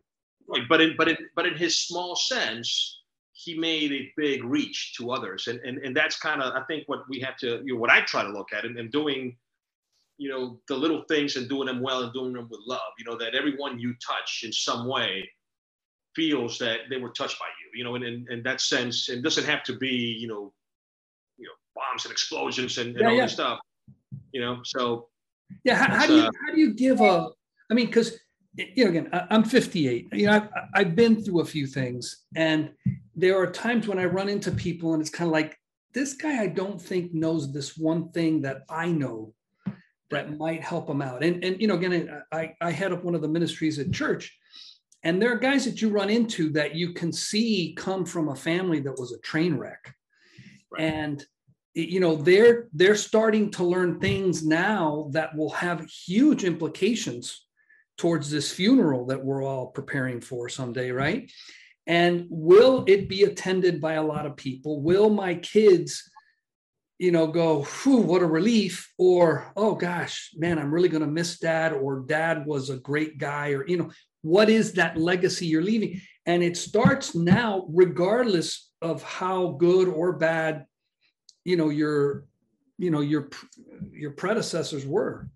Right, 0.49 0.63
but 0.67 0.81
in 0.81 0.95
but 0.97 1.07
in 1.07 1.17
but 1.35 1.45
in 1.45 1.55
his 1.55 1.77
small 1.77 2.15
sense, 2.15 3.01
he 3.31 3.57
made 3.57 3.93
a 3.93 4.11
big 4.17 4.43
reach 4.43 4.95
to 4.97 5.11
others, 5.11 5.47
and 5.47 5.59
and 5.59 5.77
and 5.77 5.95
that's 5.95 6.17
kind 6.17 6.41
of 6.41 6.53
I 6.55 6.65
think 6.65 6.89
what 6.89 7.03
we 7.07 7.19
have 7.19 7.37
to 7.37 7.61
you 7.63 7.75
know 7.75 7.79
what 7.79 7.91
I 7.91 8.01
try 8.01 8.23
to 8.23 8.29
look 8.29 8.51
at 8.53 8.65
and, 8.65 8.77
and 8.77 8.91
doing 8.91 9.37
you 10.17 10.29
know 10.29 10.59
the 10.67 10.75
little 10.75 11.03
things 11.03 11.35
and 11.35 11.47
doing 11.47 11.67
them 11.67 11.81
well 11.81 12.01
and 12.01 12.13
doing 12.13 12.33
them 12.33 12.47
with 12.49 12.61
love 12.65 12.93
you 12.97 13.05
know 13.05 13.17
that 13.17 13.35
everyone 13.35 13.77
you 13.77 13.93
touch 14.05 14.43
in 14.45 14.51
some 14.51 14.87
way 14.87 15.29
feels 16.15 16.57
that 16.57 16.79
they 16.89 16.97
were 16.97 17.09
touched 17.09 17.37
by 17.37 17.45
you 17.59 17.79
you 17.79 17.83
know 17.83 17.95
and 17.95 18.05
in, 18.05 18.25
in 18.31 18.41
that 18.41 18.61
sense 18.61 19.09
it 19.09 19.21
doesn't 19.21 19.43
have 19.43 19.61
to 19.61 19.75
be 19.75 19.89
you 19.89 20.25
know 20.25 20.53
you 21.37 21.45
know 21.45 21.51
bombs 21.75 22.05
and 22.05 22.13
explosions 22.13 22.77
and, 22.77 22.91
and 22.91 22.99
yeah, 23.01 23.07
all 23.09 23.15
yeah. 23.15 23.23
this 23.23 23.33
stuff 23.33 23.59
you 24.35 24.41
know 24.41 24.59
so 24.63 25.07
yeah 25.63 25.75
how, 25.75 25.97
how 25.99 26.07
do 26.07 26.13
you 26.13 26.23
uh, 26.23 26.31
how 26.45 26.53
do 26.53 26.59
you 26.59 26.73
give 26.73 26.99
a 27.01 27.29
i 27.71 27.73
mean 27.73 27.87
because 27.87 28.19
you 28.57 28.83
know 28.83 28.89
again 28.89 29.09
i'm 29.31 29.43
58 29.43 30.07
you 30.11 30.27
know 30.27 30.33
I've, 30.33 30.49
I've 30.73 30.95
been 30.95 31.23
through 31.23 31.41
a 31.41 31.45
few 31.45 31.65
things 31.65 32.25
and 32.35 32.71
there 33.15 33.37
are 33.41 33.49
times 33.49 33.87
when 33.87 33.99
i 33.99 34.05
run 34.05 34.29
into 34.29 34.51
people 34.51 34.93
and 34.93 35.01
it's 35.01 35.09
kind 35.09 35.27
of 35.27 35.33
like 35.33 35.57
this 35.93 36.13
guy 36.13 36.41
i 36.41 36.47
don't 36.47 36.81
think 36.81 37.13
knows 37.13 37.53
this 37.53 37.77
one 37.77 38.09
thing 38.09 38.41
that 38.41 38.63
i 38.69 38.91
know 38.91 39.33
that 40.11 40.37
might 40.37 40.61
help 40.61 40.87
them 40.87 41.01
out. 41.01 41.23
And, 41.23 41.43
and 41.43 41.59
you 41.59 41.67
know, 41.67 41.75
again, 41.75 42.21
I, 42.31 42.53
I 42.61 42.71
head 42.71 42.91
up 42.91 43.03
one 43.03 43.15
of 43.15 43.21
the 43.21 43.27
ministries 43.27 43.79
at 43.79 43.91
church, 43.91 44.37
and 45.03 45.21
there 45.21 45.31
are 45.31 45.37
guys 45.37 45.65
that 45.65 45.81
you 45.81 45.89
run 45.89 46.09
into 46.09 46.49
that 46.51 46.75
you 46.75 46.93
can 46.93 47.11
see 47.11 47.75
come 47.77 48.05
from 48.05 48.29
a 48.29 48.35
family 48.35 48.79
that 48.81 48.97
was 48.97 49.11
a 49.11 49.19
train 49.19 49.55
wreck. 49.55 49.93
Right. 50.71 50.81
And 50.83 51.25
you 51.75 51.99
know, 51.99 52.15
they're 52.15 52.69
they're 52.73 52.95
starting 52.95 53.51
to 53.51 53.63
learn 53.63 53.99
things 53.99 54.45
now 54.45 55.09
that 55.11 55.35
will 55.35 55.51
have 55.51 55.85
huge 55.85 56.43
implications 56.43 57.45
towards 57.97 58.31
this 58.31 58.51
funeral 58.51 59.05
that 59.07 59.23
we're 59.23 59.43
all 59.43 59.67
preparing 59.67 60.21
for 60.21 60.49
someday, 60.49 60.91
right? 60.91 61.31
And 61.85 62.25
will 62.29 62.83
it 62.87 63.07
be 63.07 63.23
attended 63.23 63.79
by 63.79 63.93
a 63.93 64.03
lot 64.03 64.25
of 64.25 64.35
people? 64.35 64.81
Will 64.81 65.09
my 65.09 65.35
kids 65.35 66.09
you 66.97 67.11
know, 67.11 67.27
go, 67.27 67.63
whew, 67.63 67.97
what 67.97 68.21
a 68.21 68.25
relief, 68.25 68.93
or, 68.97 69.51
oh 69.57 69.75
gosh, 69.75 70.31
man, 70.37 70.57
I'm 70.57 70.73
really 70.73 70.87
going 70.87 71.03
to 71.03 71.11
miss 71.11 71.39
dad, 71.39 71.73
or 71.73 72.05
dad 72.07 72.45
was 72.45 72.69
a 72.69 72.77
great 72.77 73.17
guy, 73.17 73.49
or, 73.49 73.67
you 73.67 73.77
know, 73.77 73.91
what 74.21 74.49
is 74.49 74.73
that 74.73 74.97
legacy 74.97 75.45
you're 75.45 75.61
leaving? 75.61 75.99
And 76.25 76.41
it 76.41 76.55
starts 76.55 77.13
now, 77.13 77.67
regardless 77.69 78.71
of 78.81 79.03
how 79.03 79.51
good 79.59 79.89
or 79.89 80.13
bad, 80.13 80.65
you 81.45 81.55
know, 81.55 81.69
your, 81.69 82.25
you 82.77 82.91
know, 82.91 83.01
your, 83.01 83.29
your 83.91 84.11
predecessors 84.11 84.85
were. 84.85 85.29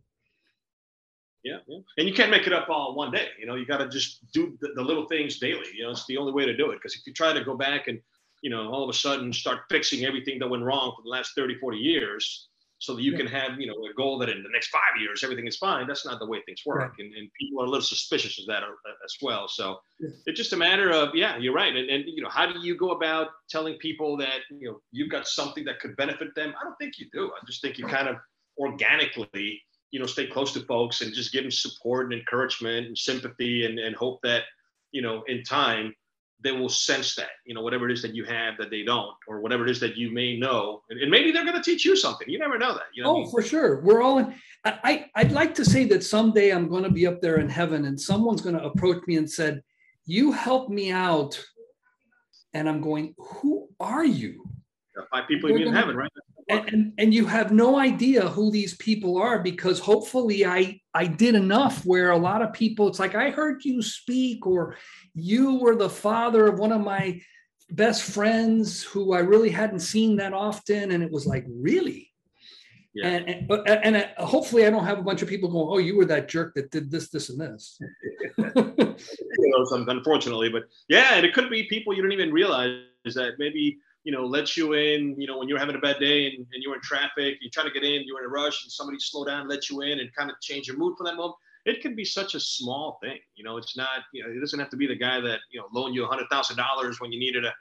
Yeah, 1.44 1.60
yeah, 1.68 1.80
and 1.98 2.06
you 2.06 2.14
can't 2.14 2.32
make 2.32 2.48
it 2.48 2.52
up 2.52 2.68
all 2.70 2.96
one 2.96 3.12
day. 3.12 3.30
You 3.40 3.46
know, 3.46 3.56
you 3.56 3.66
got 3.66 3.78
to 3.78 3.88
just 3.88 4.30
do 4.34 4.58
the, 4.60 4.74
the 4.76 4.82
little 4.82 5.08
things 5.08 5.40
daily. 5.40 5.68
You 5.74 5.84
know, 5.84 5.92
it's 5.92 6.06
the 6.06 6.18
only 6.18 6.34
way 6.34 6.46
to 6.46 6.58
do 6.58 6.72
it. 6.72 6.76
Because 6.76 6.96
if 6.96 7.08
you 7.08 7.14
try 7.14 7.32
to 7.32 7.42
go 7.46 7.56
back 7.56 7.88
and 7.88 8.02
you 8.42 8.50
know, 8.50 8.70
all 8.70 8.84
of 8.84 8.90
a 8.90 8.98
sudden 8.98 9.34
start 9.34 9.62
fixing 9.70 10.06
everything 10.06 10.40
that 10.40 10.50
went 10.50 10.64
wrong 10.64 10.94
for 10.96 11.02
the 11.04 11.10
last 11.10 11.34
30, 11.36 11.56
40 11.60 11.78
years 11.78 12.49
so 12.80 12.96
that 12.96 13.04
you 13.04 13.12
yeah. 13.12 13.18
can 13.18 13.28
have, 13.28 13.60
you 13.60 13.68
know, 13.68 13.74
a 13.74 13.94
goal 13.94 14.18
that 14.18 14.30
in 14.30 14.42
the 14.42 14.50
next 14.50 14.70
five 14.70 15.00
years, 15.00 15.22
everything 15.22 15.46
is 15.48 15.58
fine. 15.58 15.86
That's 15.86 16.06
not 16.06 16.18
the 16.18 16.26
way 16.26 16.42
things 16.46 16.62
work. 16.66 16.80
Right. 16.80 16.92
And, 17.00 17.14
and 17.14 17.30
people 17.40 17.62
are 17.62 17.66
a 17.66 17.70
little 17.70 17.84
suspicious 17.84 18.40
of 18.40 18.48
that 18.48 18.64
uh, 18.64 18.68
as 19.04 19.16
well. 19.22 19.50
So 19.50 19.80
yeah. 20.00 20.10
it's 20.26 20.38
just 20.38 20.54
a 20.54 20.58
matter 20.58 20.90
of, 20.90 21.14
yeah, 21.14 21.38
you're 21.38 21.54
right. 21.54 21.76
And, 21.76 21.90
and, 21.90 22.06
you 22.08 22.24
know, 22.24 22.30
how 22.30 22.52
do 22.52 22.58
you 22.60 22.78
go 22.78 22.92
about 22.92 23.28
telling 23.50 23.76
people 23.76 24.16
that, 24.18 24.40
you 24.50 24.70
know, 24.70 24.82
you've 24.92 25.10
got 25.10 25.28
something 25.28 25.66
that 25.66 25.82
could 25.82 25.96
benefit 25.98 26.34
them? 26.36 26.54
I 26.60 26.64
don't 26.64 26.78
think 26.78 26.94
you 26.98 27.08
do. 27.12 27.32
I 27.36 27.46
just 27.46 27.62
think 27.62 27.78
you 27.78 27.86
kind 27.86 28.08
of 28.08 28.16
organically, 28.58 29.62
you 29.92 30.00
know, 30.00 30.06
stay 30.06 30.28
close 30.28 30.54
to 30.54 30.62
folks 30.62 31.02
and 31.02 31.14
just 31.14 31.34
give 31.34 31.44
them 31.44 31.52
support 31.52 32.06
and 32.06 32.14
encouragement 32.18 32.88
and 32.88 32.98
sympathy 32.98 33.66
and, 33.66 33.78
and 33.78 33.96
hope 33.96 34.20
that, 34.24 34.44
you 34.92 35.02
know, 35.02 35.24
in 35.28 35.44
time, 35.44 35.94
they 36.42 36.52
will 36.52 36.70
sense 36.70 37.16
that, 37.16 37.30
you 37.46 37.54
know, 37.54 37.62
whatever 37.62 37.90
it 37.90 37.94
is 37.94 38.02
that 38.02 38.16
you 38.16 38.24
have 38.24 38.56
that 38.58 38.70
they 38.70 38.84
don't, 38.84 39.16
or 39.28 39.42
whatever 39.42 39.66
it 39.66 39.70
is 39.70 39.80
that 39.82 39.98
you 39.98 40.12
may 40.12 40.38
know. 40.38 40.82
And, 40.90 41.02
and 41.02 41.12
maybe 41.12 41.32
they're 41.32 41.44
going 41.44 41.58
to 41.58 41.64
teach 41.64 41.84
you 41.84 41.96
something. 41.96 42.30
You 42.30 42.40
never 42.40 42.58
know 42.58 42.74
that. 42.74 42.84
You 42.94 43.04
know 43.04 43.10
oh, 43.10 43.16
I 43.16 43.20
mean? 43.20 43.32
for 43.32 43.42
sure. 43.42 43.82
We're 43.82 44.02
all 44.02 44.20
in. 44.20 44.34
I, 44.64 45.06
I'd 45.16 45.32
like 45.32 45.54
to 45.56 45.66
say 45.66 45.86
that 45.86 46.04
someday 46.04 46.52
I'm 46.52 46.68
going 46.70 46.84
to 46.84 46.92
be 46.92 47.08
up 47.08 47.22
there 47.22 47.40
in 47.40 47.50
heaven 47.50 47.86
and 47.86 48.00
someone's 48.00 48.42
going 48.42 48.58
to 48.58 48.64
approach 48.64 49.06
me 49.08 49.18
and 49.18 49.30
said, 49.30 49.62
you 50.06 50.32
helped 50.32 50.70
me 50.70 50.92
out. 50.92 51.42
And 52.54 52.68
I'm 52.68 52.82
going, 52.82 53.16
who 53.18 53.68
are 53.80 54.06
you? 54.06 54.44
Five 55.12 55.28
people 55.28 55.56
in 55.56 55.74
heaven, 55.74 55.96
right? 55.96 56.10
And, 56.50 56.68
and, 56.70 56.94
and 56.98 57.14
you 57.14 57.28
have 57.28 57.52
no 57.52 57.78
idea 57.78 58.28
who 58.28 58.50
these 58.50 58.76
people 58.78 59.18
are 59.18 59.40
because 59.40 59.80
hopefully 59.80 60.46
I 60.46 60.82
I 60.94 61.06
did 61.06 61.36
enough 61.36 61.86
where 61.86 62.10
a 62.10 62.18
lot 62.18 62.42
of 62.42 62.54
people 62.54 62.88
it's 62.88 63.00
like 63.00 63.14
I 63.14 63.30
heard 63.30 63.64
you 63.64 63.82
speak 63.82 64.48
or 64.48 64.76
you 65.14 65.60
were 65.60 65.76
the 65.76 65.90
father 65.90 66.48
of 66.48 66.58
one 66.58 66.72
of 66.72 66.82
my 66.82 67.22
best 67.70 68.04
friends 68.04 68.82
who 68.82 69.14
I 69.14 69.20
really 69.20 69.50
hadn't 69.50 69.82
seen 69.82 70.16
that 70.18 70.34
often. 70.34 70.92
And 70.92 71.04
it 71.04 71.12
was 71.12 71.28
like 71.28 71.46
really? 71.48 72.12
Yeah. 72.96 73.08
and 73.08 73.52
and, 73.52 73.86
and 73.86 73.96
uh, 73.98 74.26
hopefully 74.26 74.66
I 74.66 74.72
don't 74.72 74.86
have 74.86 74.98
a 74.98 75.04
bunch 75.04 75.22
of 75.22 75.30
people 75.30 75.52
going 75.52 75.68
oh 75.70 75.78
you 75.78 75.96
were 75.96 76.06
that 76.06 76.28
jerk 76.28 76.56
that 76.56 76.72
did 76.72 76.90
this 76.90 77.10
this 77.10 77.30
and 77.30 77.40
this. 77.40 77.80
You 79.42 79.66
know, 79.72 79.86
unfortunately 79.88 80.50
but 80.50 80.64
yeah 80.90 81.16
and 81.16 81.26
it 81.26 81.34
could 81.34 81.50
be 81.50 81.64
people 81.64 81.94
you 81.94 82.02
don't 82.02 82.12
even 82.12 82.32
realize 82.32 82.82
that 83.06 83.34
maybe 83.38 83.80
you 84.04 84.12
know, 84.12 84.26
let 84.26 84.56
you 84.56 84.74
in, 84.74 85.20
you 85.20 85.28
know, 85.28 85.38
when 85.38 85.48
you're 85.48 85.60
having 85.60 85.76
a 85.76 85.80
bad 85.80 86.00
day 86.00 86.28
and, 86.28 86.46
and 86.54 86.64
you're 86.64 86.76
in 86.76 86.82
traffic, 86.82 87.38
you're 87.42 87.52
trying 87.52 87.68
to 87.68 87.74
get 87.74 87.84
in, 87.84 88.04
you're 88.06 88.20
in 88.20 88.26
a 88.26 88.30
rush, 88.30 88.64
and 88.64 88.72
somebody 88.72 88.98
slow 89.00 89.26
down, 89.26 89.48
let 89.48 89.70
you 89.70 89.82
in, 89.82 90.00
and 90.00 90.14
kind 90.16 90.32
of 90.32 90.40
change 90.42 90.68
your 90.68 90.78
mood 90.78 90.96
for 90.98 91.04
that 91.04 91.16
moment. 91.16 91.36
It 91.66 91.82
can 91.82 91.96
be 91.96 92.06
such 92.06 92.36
a 92.36 92.40
small 92.40 92.98
thing, 93.04 93.20
you 93.36 93.44
know. 93.44 93.58
It's 93.58 93.76
not, 93.76 94.00
you 94.14 94.24
know, 94.24 94.32
it 94.32 94.40
doesn't 94.40 94.60
have 94.60 94.70
to 94.70 94.78
be 94.78 94.88
the 94.88 94.96
guy 94.96 95.20
that 95.20 95.40
you 95.52 95.60
know 95.60 95.68
loaned 95.74 95.94
you 95.94 96.06
a 96.06 96.08
hundred 96.08 96.28
thousand 96.32 96.56
dollars 96.56 97.02
when 97.02 97.12
you 97.12 97.20
needed 97.20 97.44
a, 97.44 97.54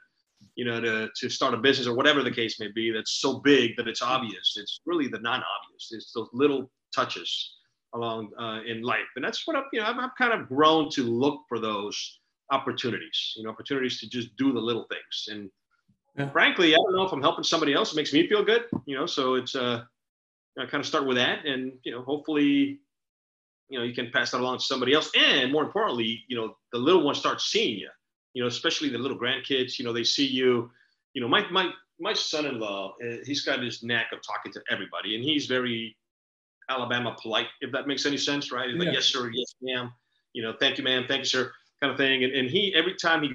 you 0.55 0.63
know, 0.63 0.79
to 0.79 1.09
to 1.15 1.29
start 1.29 1.53
a 1.53 1.57
business 1.57 1.87
or 1.87 1.93
whatever 1.93 2.23
the 2.23 2.31
case 2.31 2.59
may 2.59 2.69
be. 2.69 2.91
That's 2.91 3.19
so 3.19 3.39
big 3.39 3.75
that 3.75 3.87
it's 3.87 4.01
obvious. 4.01 4.55
It's 4.55 4.79
really 4.85 5.07
the 5.09 5.19
non-obvious. 5.19 5.89
It's 5.91 6.13
those 6.13 6.29
little 6.31 6.71
touches 6.95 7.57
along 7.93 8.31
uh, 8.39 8.61
in 8.65 8.81
life, 8.81 9.09
and 9.17 9.25
that's 9.25 9.45
what 9.45 9.57
I've, 9.57 9.65
you 9.73 9.81
know, 9.81 9.87
I've, 9.87 9.97
I've 9.97 10.15
kind 10.17 10.33
of 10.33 10.47
grown 10.47 10.89
to 10.91 11.03
look 11.03 11.41
for 11.49 11.59
those 11.59 12.19
opportunities. 12.51 13.33
You 13.35 13.43
know, 13.43 13.49
opportunities 13.49 13.99
to 13.99 14.09
just 14.09 14.35
do 14.37 14.53
the 14.53 14.61
little 14.61 14.87
things 14.89 15.27
and 15.27 15.51
yeah. 16.19 16.29
frankly, 16.29 16.73
I 16.73 16.77
don't 16.77 16.95
know 16.95 17.03
if 17.03 17.11
I'm 17.11 17.21
helping 17.21 17.43
somebody 17.43 17.73
else. 17.73 17.93
It 17.93 17.95
makes 17.95 18.13
me 18.13 18.27
feel 18.27 18.43
good, 18.43 18.65
you 18.85 18.95
know. 18.95 19.05
So 19.05 19.35
it's 19.35 19.55
uh, 19.55 19.83
I 20.59 20.65
kind 20.65 20.81
of 20.81 20.85
start 20.85 21.05
with 21.05 21.17
that, 21.17 21.45
and 21.45 21.73
you 21.83 21.91
know, 21.91 22.01
hopefully, 22.01 22.79
you 23.69 23.79
know, 23.79 23.85
you 23.85 23.93
can 23.93 24.11
pass 24.11 24.31
that 24.31 24.41
along 24.41 24.59
to 24.59 24.63
somebody 24.63 24.93
else, 24.93 25.09
and 25.17 25.51
more 25.51 25.63
importantly, 25.63 26.23
you 26.27 26.35
know, 26.35 26.55
the 26.71 26.79
little 26.79 27.03
ones 27.03 27.17
start 27.17 27.41
seeing 27.41 27.79
you. 27.79 27.89
You 28.33 28.43
know, 28.43 28.47
especially 28.47 28.89
the 28.89 28.97
little 28.97 29.17
grandkids. 29.17 29.79
You 29.79 29.85
know, 29.85 29.93
they 29.93 30.03
see 30.03 30.25
you. 30.25 30.69
You 31.13 31.21
know, 31.21 31.27
my 31.27 31.49
my 31.49 31.71
my 31.99 32.13
son-in-law, 32.13 32.95
uh, 33.03 33.15
he's 33.25 33.41
got 33.41 33.59
this 33.59 33.83
knack 33.83 34.11
of 34.13 34.19
talking 34.21 34.51
to 34.53 34.61
everybody, 34.69 35.15
and 35.15 35.23
he's 35.23 35.47
very 35.47 35.97
Alabama 36.69 37.15
polite, 37.21 37.47
if 37.61 37.71
that 37.71 37.87
makes 37.87 38.05
any 38.05 38.17
sense, 38.17 38.51
right? 38.51 38.69
He's 38.69 38.77
yeah. 38.77 38.85
like, 38.85 38.93
yes, 38.93 39.05
sir, 39.05 39.29
yes, 39.33 39.55
ma'am. 39.61 39.91
You 40.33 40.43
know, 40.43 40.53
thank 40.59 40.77
you, 40.77 40.83
ma'am, 40.83 41.05
thank 41.07 41.19
you, 41.19 41.25
sir, 41.25 41.51
kind 41.81 41.91
of 41.91 41.97
thing. 41.97 42.23
And, 42.23 42.33
and 42.33 42.49
he 42.49 42.73
every 42.75 42.95
time 42.95 43.23
he 43.23 43.33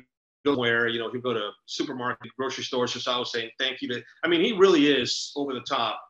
where 0.53 0.89
you 0.89 0.99
know 0.99 1.11
he'll 1.11 1.21
go 1.21 1.33
to 1.33 1.51
supermarket, 1.67 2.31
grocery 2.37 2.65
stores, 2.65 2.93
just 2.93 3.09
always 3.09 3.31
saying 3.31 3.51
thank 3.59 3.81
you 3.81 3.89
to. 3.89 4.03
I 4.23 4.29
mean, 4.29 4.41
he 4.43 4.53
really 4.53 4.89
is 4.89 5.33
over 5.37 5.55
the 5.55 5.63
top 5.63 6.01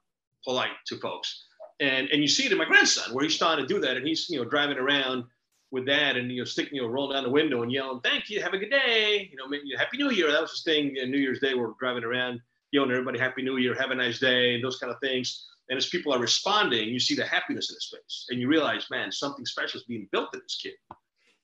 polite 0.44 0.70
to 0.86 0.96
folks, 0.98 1.44
and 1.80 2.08
and 2.10 2.20
you 2.20 2.28
see 2.28 2.46
it 2.46 2.52
in 2.52 2.58
my 2.58 2.64
grandson 2.64 3.14
where 3.14 3.24
he's 3.24 3.34
starting 3.34 3.66
to 3.66 3.72
do 3.72 3.80
that, 3.80 3.96
and 3.96 4.06
he's 4.06 4.28
you 4.28 4.42
know 4.42 4.48
driving 4.48 4.78
around 4.78 5.24
with 5.70 5.86
that, 5.86 6.16
and 6.16 6.30
you 6.30 6.38
know 6.38 6.44
sticking 6.44 6.76
you 6.76 6.82
know 6.82 6.88
roll 6.88 7.12
down 7.12 7.22
the 7.22 7.30
window 7.30 7.62
and 7.62 7.72
yelling 7.72 8.00
thank 8.02 8.28
you, 8.28 8.42
have 8.42 8.54
a 8.54 8.58
good 8.58 8.70
day, 8.70 9.28
you 9.30 9.36
know, 9.36 9.46
maybe 9.48 9.64
Happy 9.76 9.98
New 9.98 10.10
Year. 10.10 10.30
That 10.30 10.42
was 10.42 10.50
his 10.50 10.62
thing. 10.62 10.94
New 10.94 11.18
Year's 11.18 11.40
Day, 11.40 11.54
we're 11.54 11.72
driving 11.78 12.04
around 12.04 12.40
yelling 12.72 12.90
everybody 12.90 13.18
Happy 13.18 13.42
New 13.42 13.56
Year, 13.56 13.74
have 13.74 13.92
a 13.92 13.94
nice 13.94 14.18
day, 14.18 14.54
and 14.54 14.64
those 14.64 14.78
kind 14.78 14.92
of 14.92 14.98
things. 15.00 15.46
And 15.70 15.78
as 15.78 15.86
people 15.86 16.12
are 16.12 16.18
responding, 16.18 16.88
you 16.88 17.00
see 17.00 17.14
the 17.14 17.24
happiness 17.24 17.70
in 17.70 17.76
his 17.76 17.90
face, 17.90 18.26
and 18.28 18.40
you 18.40 18.48
realize, 18.48 18.86
man, 18.90 19.10
something 19.10 19.46
special 19.46 19.80
is 19.80 19.86
being 19.86 20.08
built 20.12 20.28
in 20.34 20.40
this 20.40 20.58
kid. 20.62 20.74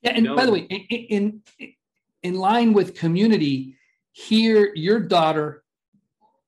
Yeah, 0.03 0.11
and 0.11 0.25
you 0.25 0.29
know? 0.29 0.35
by 0.35 0.45
the 0.45 0.51
way, 0.51 0.59
in, 0.59 1.41
in 1.59 1.73
in 2.23 2.35
line 2.35 2.73
with 2.73 2.95
community, 2.95 3.75
here 4.11 4.71
your 4.75 4.99
daughter 4.99 5.63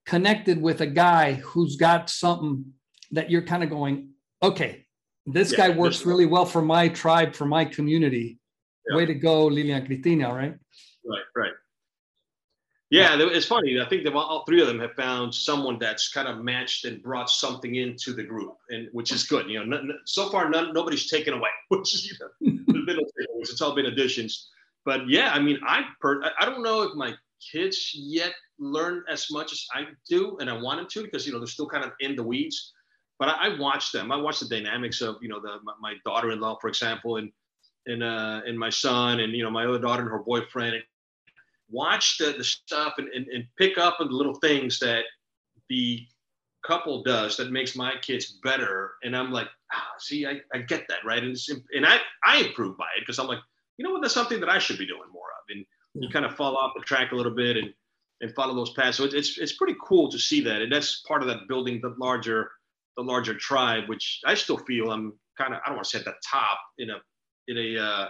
connected 0.05 0.61
with 0.61 0.81
a 0.81 0.87
guy 0.87 1.33
who's 1.33 1.75
got 1.75 2.09
something 2.09 2.65
that 3.11 3.29
you're 3.29 3.43
kind 3.43 3.63
of 3.63 3.69
going, 3.69 4.09
okay, 4.41 4.85
this 5.25 5.51
yeah, 5.51 5.57
guy 5.57 5.69
works 5.69 6.05
really 6.05 6.25
well 6.25 6.45
for 6.45 6.61
my 6.61 6.89
tribe, 6.89 7.33
for 7.33 7.45
my 7.45 7.63
community. 7.63 8.39
Yeah. 8.89 8.97
Way 8.97 9.05
to 9.05 9.13
go, 9.13 9.45
Lilian 9.45 9.85
Cristina, 9.85 10.33
right? 10.33 10.55
Right, 11.05 11.23
right. 11.35 11.53
Yeah, 12.89 13.15
it's 13.17 13.45
funny. 13.47 13.79
I 13.79 13.89
think 13.89 14.03
that 14.03 14.13
all 14.13 14.43
three 14.45 14.61
of 14.61 14.67
them 14.67 14.79
have 14.79 14.93
found 14.93 15.33
someone 15.33 15.79
that's 15.79 16.09
kind 16.09 16.27
of 16.27 16.43
matched 16.43 16.85
and 16.85 17.01
brought 17.01 17.29
something 17.29 17.75
into 17.75 18.13
the 18.13 18.21
group, 18.21 18.55
and 18.69 18.87
which 18.91 19.11
is 19.11 19.23
good. 19.23 19.49
You 19.49 19.65
know, 19.65 19.81
so 20.05 20.29
far 20.29 20.47
none, 20.49 20.73
nobody's 20.73 21.09
taken 21.09 21.33
away, 21.33 21.49
which 21.69 21.95
is 21.95 22.05
you 22.05 22.13
know, 22.19 23.39
it's 23.39 23.61
all 23.61 23.73
been 23.73 23.87
additions 23.87 24.51
but 24.85 25.07
yeah, 25.09 25.31
I 25.33 25.39
mean, 25.39 25.59
I 25.65 25.83
per- 26.01 26.23
I 26.39 26.45
don't 26.45 26.63
know 26.63 26.81
if 26.83 26.95
my 26.95 27.13
kids 27.51 27.91
yet 27.93 28.33
learn 28.59 29.03
as 29.09 29.27
much 29.31 29.51
as 29.51 29.65
I 29.73 29.85
do, 30.09 30.37
and 30.39 30.49
I 30.49 30.59
want 30.59 30.79
them 30.79 30.87
to 30.91 31.03
because 31.03 31.25
you 31.25 31.33
know 31.33 31.39
they're 31.39 31.47
still 31.47 31.67
kind 31.67 31.83
of 31.83 31.91
in 31.99 32.15
the 32.15 32.23
weeds. 32.23 32.73
But 33.19 33.29
I, 33.29 33.47
I 33.47 33.59
watch 33.59 33.91
them. 33.91 34.11
I 34.11 34.17
watch 34.17 34.39
the 34.39 34.47
dynamics 34.47 35.01
of 35.01 35.17
you 35.21 35.29
know 35.29 35.39
the 35.39 35.57
my, 35.63 35.73
my 35.81 35.93
daughter-in-law, 36.05 36.59
for 36.59 36.67
example, 36.67 37.17
and 37.17 37.31
and 37.85 38.03
uh 38.03 38.41
and 38.45 38.57
my 38.57 38.69
son, 38.69 39.19
and 39.19 39.33
you 39.33 39.43
know 39.43 39.51
my 39.51 39.65
other 39.65 39.79
daughter 39.79 40.01
and 40.01 40.11
her 40.11 40.19
boyfriend. 40.19 40.75
And 40.75 40.83
watch 41.69 42.17
the, 42.17 42.33
the 42.37 42.43
stuff 42.43 42.93
and, 42.97 43.07
and, 43.09 43.27
and 43.27 43.45
pick 43.57 43.77
up 43.77 43.97
on 43.99 44.07
the 44.07 44.13
little 44.13 44.35
things 44.35 44.79
that 44.79 45.05
the 45.69 46.05
couple 46.65 47.03
does 47.03 47.35
that 47.37 47.51
makes 47.51 47.75
my 47.75 47.93
kids 48.01 48.39
better. 48.43 48.91
And 49.03 49.15
I'm 49.15 49.31
like, 49.31 49.47
ah, 49.73 49.87
see, 49.97 50.25
I, 50.25 50.39
I 50.53 50.59
get 50.59 50.87
that, 50.87 50.99
right? 51.03 51.21
And, 51.21 51.35
and 51.75 51.85
I, 51.85 51.97
I 52.23 52.43
improve 52.43 52.77
by 52.77 52.85
it 52.95 53.01
because 53.01 53.19
I'm 53.19 53.27
like, 53.27 53.39
you 53.77 53.85
know 53.85 53.91
what, 53.91 54.01
that's 54.01 54.13
something 54.13 54.39
that 54.39 54.49
I 54.49 54.59
should 54.59 54.77
be 54.77 54.85
doing 54.85 55.09
more 55.11 55.23
of. 55.23 55.55
And 55.55 55.65
you 55.95 56.09
kind 56.09 56.25
of 56.25 56.35
fall 56.35 56.57
off 56.57 56.73
the 56.75 56.83
track 56.83 57.11
a 57.11 57.15
little 57.15 57.33
bit 57.33 57.57
and, 57.57 57.73
and 58.21 58.33
follow 58.35 58.55
those 58.55 58.73
paths. 58.73 58.97
So 58.97 59.05
it's, 59.05 59.37
it's 59.37 59.53
pretty 59.53 59.75
cool 59.83 60.09
to 60.09 60.19
see 60.19 60.41
that. 60.41 60.61
And 60.61 60.71
that's 60.71 61.01
part 61.07 61.21
of 61.21 61.27
that 61.27 61.47
building 61.47 61.79
the 61.81 61.95
larger, 61.99 62.51
the 62.97 63.03
larger 63.03 63.35
tribe, 63.35 63.87
which 63.87 64.21
I 64.25 64.33
still 64.35 64.57
feel 64.57 64.91
I'm 64.91 65.13
kind 65.37 65.53
of, 65.53 65.59
I 65.65 65.69
don't 65.69 65.77
want 65.77 65.85
to 65.85 65.89
say 65.89 65.99
at 65.99 66.05
the 66.05 66.13
top 66.29 66.59
in 66.77 66.89
a, 66.89 66.97
in 67.47 67.57
a, 67.57 67.83
uh, 67.83 68.07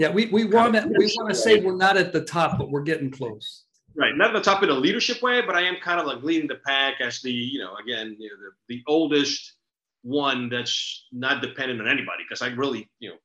yeah, 0.00 0.10
we, 0.10 0.26
we 0.26 0.46
want 0.46 0.72
to 0.72 0.90
we 0.96 1.12
want 1.18 1.28
to 1.28 1.34
say 1.34 1.60
we're 1.60 1.76
not 1.76 1.98
at 1.98 2.10
the 2.10 2.22
top, 2.22 2.56
but 2.56 2.70
we're 2.70 2.80
getting 2.80 3.10
close. 3.10 3.64
Right, 3.94 4.16
not 4.16 4.28
at 4.28 4.32
the 4.32 4.50
top 4.50 4.62
in 4.62 4.70
a 4.70 4.74
leadership 4.74 5.20
way, 5.20 5.42
but 5.42 5.54
I 5.54 5.60
am 5.60 5.76
kind 5.82 6.00
of 6.00 6.06
like 6.06 6.22
leading 6.22 6.48
the 6.48 6.58
pack 6.66 7.02
as 7.02 7.20
the 7.20 7.30
you 7.30 7.58
know 7.58 7.74
again 7.76 8.16
you 8.18 8.30
know, 8.30 8.36
the, 8.36 8.74
the 8.76 8.82
oldest 8.86 9.56
one 10.00 10.48
that's 10.48 11.06
not 11.12 11.42
dependent 11.42 11.82
on 11.82 11.86
anybody 11.86 12.22
because 12.26 12.40
I 12.40 12.46
really 12.54 12.88
you 12.98 13.10
know 13.10 13.16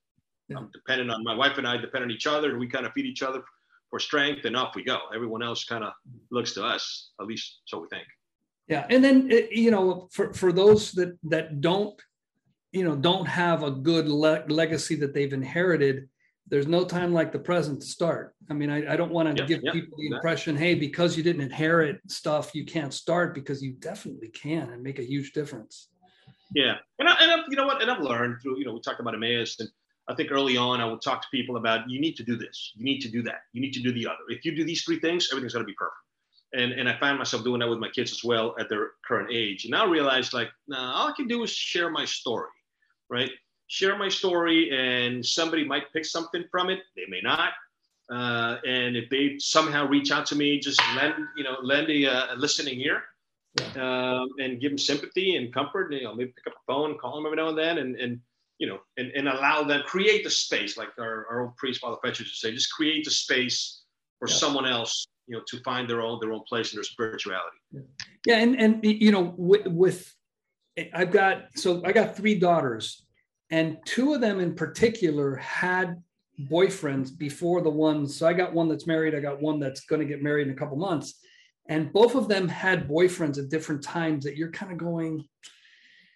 yeah. 0.47 0.57
I'm 0.57 0.69
dependent 0.73 1.11
on 1.11 1.23
my 1.23 1.35
wife 1.35 1.57
and 1.57 1.67
I 1.67 1.77
depend 1.77 2.03
on 2.03 2.11
each 2.11 2.27
other, 2.27 2.51
and 2.51 2.59
we 2.59 2.67
kind 2.67 2.85
of 2.85 2.93
feed 2.93 3.05
each 3.05 3.23
other 3.23 3.43
for 3.89 3.99
strength, 3.99 4.45
and 4.45 4.55
off 4.55 4.75
we 4.75 4.83
go. 4.83 4.99
Everyone 5.13 5.43
else 5.43 5.63
kind 5.63 5.83
of 5.83 5.93
looks 6.31 6.53
to 6.53 6.63
us, 6.63 7.11
at 7.19 7.27
least 7.27 7.61
so 7.65 7.79
we 7.79 7.87
think. 7.87 8.07
Yeah, 8.67 8.85
and 8.89 9.03
then 9.03 9.29
eh, 9.31 9.47
you 9.51 9.71
know, 9.71 10.07
for 10.11 10.33
for 10.33 10.51
those 10.51 10.91
that 10.93 11.17
that 11.23 11.61
don't, 11.61 11.99
you 12.71 12.83
know, 12.83 12.95
don't 12.95 13.27
have 13.27 13.63
a 13.63 13.71
good 13.71 14.07
le- 14.07 14.43
legacy 14.47 14.95
that 14.95 15.13
they've 15.13 15.33
inherited, 15.33 16.09
there's 16.47 16.67
no 16.67 16.85
time 16.85 17.13
like 17.13 17.31
the 17.31 17.39
present 17.39 17.81
to 17.81 17.87
start. 17.87 18.35
I 18.49 18.53
mean, 18.53 18.69
I, 18.69 18.93
I 18.93 18.95
don't 18.95 19.11
want 19.11 19.35
to 19.35 19.43
yeah, 19.43 19.47
give 19.47 19.61
yeah, 19.63 19.71
people 19.71 19.97
the 19.97 20.15
impression, 20.15 20.55
hey, 20.55 20.75
because 20.75 21.17
you 21.17 21.23
didn't 21.23 21.41
inherit 21.41 21.99
stuff, 22.07 22.53
you 22.53 22.65
can't 22.65 22.93
start 22.93 23.33
because 23.33 23.63
you 23.63 23.73
definitely 23.73 24.29
can 24.29 24.69
and 24.69 24.83
make 24.83 24.99
a 24.99 25.03
huge 25.03 25.33
difference. 25.33 25.89
Yeah, 26.53 26.75
and 26.99 27.09
I, 27.09 27.15
and 27.19 27.31
I, 27.31 27.35
you 27.49 27.55
know 27.55 27.65
what, 27.65 27.81
and 27.81 27.89
I've 27.89 28.01
learned 28.01 28.41
through, 28.41 28.59
you 28.59 28.65
know, 28.65 28.73
we 28.73 28.81
talked 28.81 28.99
about 28.99 29.15
Emmaus 29.15 29.59
and 29.59 29.69
I 30.07 30.13
think 30.13 30.31
early 30.31 30.55
on, 30.55 30.81
I 30.81 30.85
would 30.85 31.01
talk 31.01 31.21
to 31.21 31.27
people 31.31 31.57
about 31.57 31.89
you 31.89 31.99
need 31.99 32.15
to 32.17 32.23
do 32.23 32.35
this, 32.35 32.73
you 32.75 32.83
need 32.83 32.99
to 33.01 33.09
do 33.09 33.21
that, 33.23 33.41
you 33.53 33.61
need 33.61 33.73
to 33.73 33.81
do 33.81 33.91
the 33.91 34.05
other. 34.05 34.19
If 34.29 34.45
you 34.45 34.55
do 34.55 34.63
these 34.63 34.83
three 34.83 34.99
things, 34.99 35.29
everything's 35.31 35.53
going 35.53 35.65
to 35.65 35.67
be 35.67 35.75
perfect. 35.75 35.97
And, 36.53 36.71
and 36.71 36.87
I 36.87 36.97
find 36.99 37.17
myself 37.17 37.43
doing 37.43 37.59
that 37.59 37.69
with 37.69 37.79
my 37.79 37.89
kids 37.89 38.11
as 38.11 38.23
well 38.23 38.55
at 38.59 38.69
their 38.69 38.91
current 39.05 39.29
age. 39.31 39.65
And 39.65 39.71
now 39.71 39.85
I 39.85 39.89
realize 39.89 40.31
like, 40.33 40.49
nah, 40.67 40.93
all 40.93 41.07
I 41.07 41.13
can 41.15 41.27
do 41.27 41.43
is 41.43 41.49
share 41.49 41.89
my 41.89 42.05
story, 42.05 42.49
right? 43.09 43.31
Share 43.67 43.97
my 43.97 44.09
story, 44.09 44.69
and 44.71 45.25
somebody 45.25 45.65
might 45.65 45.91
pick 45.91 46.05
something 46.05 46.43
from 46.51 46.69
it. 46.69 46.79
They 46.95 47.05
may 47.09 47.19
not. 47.21 47.53
Uh, 48.11 48.57
and 48.65 48.95
if 48.95 49.09
they 49.09 49.37
somehow 49.39 49.87
reach 49.87 50.11
out 50.11 50.25
to 50.27 50.35
me, 50.35 50.59
just 50.59 50.79
lend 50.95 51.15
you 51.35 51.43
know 51.43 51.55
lend 51.63 51.89
a, 51.89 52.05
uh, 52.05 52.35
a 52.35 52.37
listening 52.37 52.79
ear, 52.81 53.01
um, 53.81 54.29
and 54.37 54.61
give 54.61 54.71
them 54.71 54.77
sympathy 54.77 55.35
and 55.37 55.51
comfort. 55.51 55.91
You 55.91 56.03
know, 56.03 56.13
maybe 56.13 56.31
pick 56.35 56.45
up 56.45 56.53
the 56.53 56.71
phone, 56.71 56.97
call 56.99 57.15
them 57.15 57.25
every 57.25 57.37
now 57.37 57.49
and 57.49 57.57
then, 57.57 57.79
and 57.79 57.95
and 57.95 58.19
you 58.59 58.67
know, 58.67 58.79
and, 58.97 59.11
and 59.11 59.27
allow 59.27 59.63
them 59.63 59.81
create 59.85 60.23
the 60.23 60.29
space, 60.29 60.77
like 60.77 60.89
our, 60.97 61.25
our 61.29 61.41
old 61.41 61.57
priest 61.57 61.81
Father 61.81 61.97
used 62.05 62.19
to 62.19 62.25
say, 62.25 62.51
just 62.51 62.71
create 62.71 63.03
the 63.03 63.11
space 63.11 63.83
for 64.19 64.27
someone 64.27 64.65
else, 64.65 65.07
you 65.27 65.35
know, 65.35 65.43
to 65.47 65.59
find 65.61 65.89
their 65.89 66.01
own 66.01 66.19
their 66.21 66.31
own 66.31 66.43
place 66.47 66.71
in 66.71 66.77
their 66.77 66.83
spirituality. 66.83 67.57
Yeah, 68.25 68.37
and 68.37 68.59
and 68.59 68.79
you 68.83 69.11
know, 69.11 69.33
with, 69.37 69.67
with 69.67 70.13
I've 70.93 71.11
got 71.11 71.47
so 71.55 71.81
I 71.85 71.91
got 71.91 72.15
three 72.15 72.35
daughters, 72.35 73.05
and 73.51 73.77
two 73.85 74.13
of 74.13 74.21
them 74.21 74.39
in 74.39 74.55
particular 74.55 75.35
had 75.35 76.01
boyfriends 76.49 77.17
before 77.17 77.61
the 77.61 77.69
ones. 77.69 78.17
So 78.17 78.27
I 78.27 78.33
got 78.33 78.53
one 78.53 78.69
that's 78.69 78.87
married. 78.87 79.15
I 79.15 79.19
got 79.19 79.41
one 79.41 79.59
that's 79.59 79.81
going 79.81 80.01
to 80.01 80.07
get 80.07 80.23
married 80.23 80.47
in 80.47 80.53
a 80.53 80.57
couple 80.57 80.77
months, 80.77 81.19
and 81.67 81.91
both 81.91 82.15
of 82.15 82.29
them 82.29 82.47
had 82.47 82.87
boyfriends 82.87 83.37
at 83.37 83.49
different 83.49 83.83
times. 83.83 84.23
That 84.23 84.37
you're 84.37 84.51
kind 84.51 84.71
of 84.71 84.77
going 84.77 85.25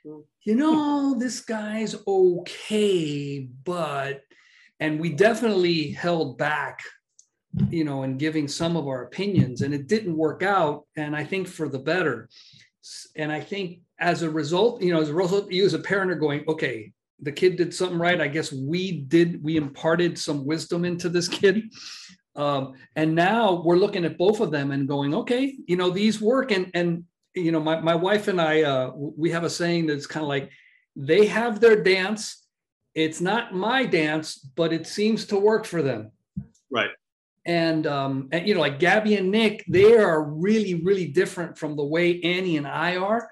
you 0.03 0.56
know, 0.56 1.15
this 1.18 1.41
guy's 1.41 1.96
okay, 2.08 3.48
but, 3.63 4.22
and 4.79 5.00
we 5.00 5.10
definitely 5.10 5.91
held 5.91 6.38
back, 6.38 6.82
you 7.70 7.84
know, 7.84 8.03
in 8.03 8.18
giving 8.18 8.48
some 8.48 8.77
of 8.77 8.88
our 8.88 9.03
opinions, 9.03 9.62
and 9.62 9.74
it 9.74 9.88
didn't 9.88 10.15
work 10.15 10.44
out. 10.44 10.86
And 10.96 11.15
I 11.15 11.24
think 11.24 11.48
for 11.48 11.68
the 11.68 11.79
better. 11.79 12.29
And 13.15 13.32
I 13.32 13.41
think 13.41 13.82
as 14.00 14.22
a 14.22 14.29
result, 14.29 14.82
you 14.82 14.94
know, 14.94 15.01
as 15.01 15.10
a 15.10 15.13
result, 15.13 15.51
you 15.51 15.65
as 15.65 15.74
a 15.74 15.79
parent 15.79 16.12
are 16.12 16.15
going, 16.15 16.44
okay, 16.48 16.94
the 17.22 17.32
kid 17.32 17.58
did 17.58 17.74
something 17.74 17.98
right. 17.98 18.22
I 18.22 18.29
guess 18.29 18.53
we 18.53 19.01
did, 19.01 19.44
we 19.44 19.58
imparted 19.58 20.18
some 20.18 20.46
wisdom 20.46 20.86
into 20.86 21.10
this 21.10 21.27
kid. 21.27 21.63
Um, 22.36 22.75
and 22.96 23.13
now 23.13 23.62
we're 23.65 23.75
looking 23.75 24.06
at 24.06 24.18
both 24.18 24.39
of 24.39 24.51
them 24.51 24.72
and 24.72 24.88
going, 24.88 25.13
okay, 25.13 25.58
you 25.68 25.75
know, 25.75 25.89
these 25.89 26.22
work. 26.22 26.51
And, 26.51 26.72
and 26.74 27.03
you 27.36 27.51
know, 27.51 27.59
my, 27.59 27.79
my 27.79 27.95
wife 27.95 28.27
and 28.27 28.41
I, 28.41 28.63
uh, 28.63 28.91
we 28.95 29.31
have 29.31 29.43
a 29.43 29.50
saying 29.50 29.88
that's 29.88 30.07
kind 30.07 30.24
of 30.24 30.27
like, 30.27 30.50
they 30.95 31.27
have 31.27 31.59
their 31.59 31.81
dance. 31.81 32.45
It's 32.95 33.21
not 33.21 33.53
my 33.53 33.86
dance, 33.86 34.36
but 34.36 34.74
it 34.74 34.88
seems 34.88 35.25
to 35.27 35.38
work 35.38 35.65
for 35.65 35.81
them. 35.81 36.12
Right. 36.71 36.89
And, 37.45 37.88
um, 37.88 38.29
and 38.31 38.48
you 38.48 38.53
know, 38.53 38.59
like 38.59 38.79
Gabby 38.79 39.15
and 39.15 39.31
Nick, 39.31 39.63
they 39.67 39.95
are 39.95 40.24
really, 40.24 40.75
really 40.75 41.07
different 41.07 41.57
from 41.57 41.75
the 41.75 41.86
way 41.86 42.19
Annie 42.21 42.57
and 42.57 42.67
I 42.67 42.98
are, 42.98 43.31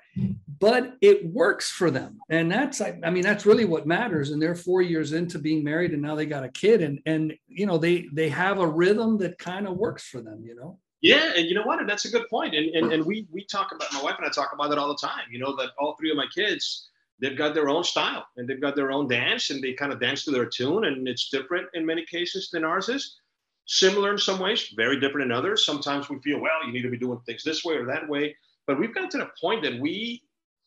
but 0.59 0.95
it 1.01 1.25
works 1.25 1.69
for 1.69 1.91
them. 1.91 2.19
And 2.29 2.51
that's, 2.51 2.81
I, 2.81 2.97
I 3.03 3.09
mean, 3.11 3.23
that's 3.23 3.45
really 3.45 3.65
what 3.65 3.85
matters. 3.85 4.31
And 4.31 4.41
they're 4.41 4.55
four 4.55 4.81
years 4.81 5.11
into 5.13 5.37
being 5.37 5.63
married, 5.63 5.91
and 5.91 6.01
now 6.01 6.15
they 6.15 6.25
got 6.25 6.43
a 6.43 6.49
kid, 6.49 6.81
and 6.81 6.99
and 7.05 7.33
you 7.47 7.67
know, 7.67 7.77
they 7.77 8.07
they 8.11 8.29
have 8.29 8.59
a 8.59 8.65
rhythm 8.65 9.17
that 9.19 9.37
kind 9.37 9.67
of 9.67 9.77
works 9.77 10.07
for 10.07 10.19
them. 10.21 10.43
You 10.43 10.55
know. 10.55 10.79
Yeah, 11.01 11.33
and 11.35 11.47
you 11.47 11.53
know 11.53 11.63
what? 11.63 11.79
And 11.79 11.87
that's 11.87 12.05
a 12.05 12.09
good 12.09 12.27
point. 12.29 12.55
And, 12.55 12.75
and 12.75 12.91
and 12.91 13.05
we 13.05 13.27
we 13.31 13.45
talk 13.45 13.71
about 13.71 13.93
my 13.93 14.01
wife 14.01 14.15
and 14.17 14.25
I 14.25 14.29
talk 14.29 14.51
about 14.53 14.71
it 14.71 14.77
all 14.77 14.87
the 14.87 15.07
time. 15.07 15.25
You 15.31 15.39
know 15.39 15.55
that 15.57 15.69
all 15.79 15.95
three 15.95 16.09
of 16.09 16.17
my 16.17 16.25
kids 16.33 16.89
they've 17.19 17.37
got 17.37 17.53
their 17.53 17.69
own 17.69 17.83
style 17.83 18.25
and 18.37 18.47
they've 18.47 18.61
got 18.61 18.75
their 18.75 18.91
own 18.91 19.07
dance 19.07 19.49
and 19.49 19.63
they 19.63 19.73
kind 19.73 19.91
of 19.91 19.99
dance 19.99 20.23
to 20.25 20.31
their 20.31 20.45
tune 20.45 20.85
and 20.85 21.07
it's 21.07 21.29
different 21.29 21.67
in 21.73 21.85
many 21.85 22.05
cases 22.05 22.49
than 22.51 22.63
ours 22.63 22.89
is. 22.89 23.19
Similar 23.65 24.11
in 24.11 24.17
some 24.17 24.39
ways, 24.39 24.73
very 24.77 24.99
different 24.99 25.25
in 25.25 25.31
others. 25.31 25.65
Sometimes 25.65 26.09
we 26.09 26.19
feel 26.19 26.39
well, 26.39 26.65
you 26.65 26.71
need 26.71 26.83
to 26.83 26.89
be 26.89 26.97
doing 26.97 27.19
things 27.25 27.43
this 27.43 27.65
way 27.65 27.75
or 27.75 27.85
that 27.85 28.07
way. 28.07 28.35
But 28.65 28.79
we've 28.79 28.93
gotten 28.93 29.09
to 29.11 29.17
the 29.17 29.29
point 29.41 29.61
that 29.63 29.79
we 29.79 30.23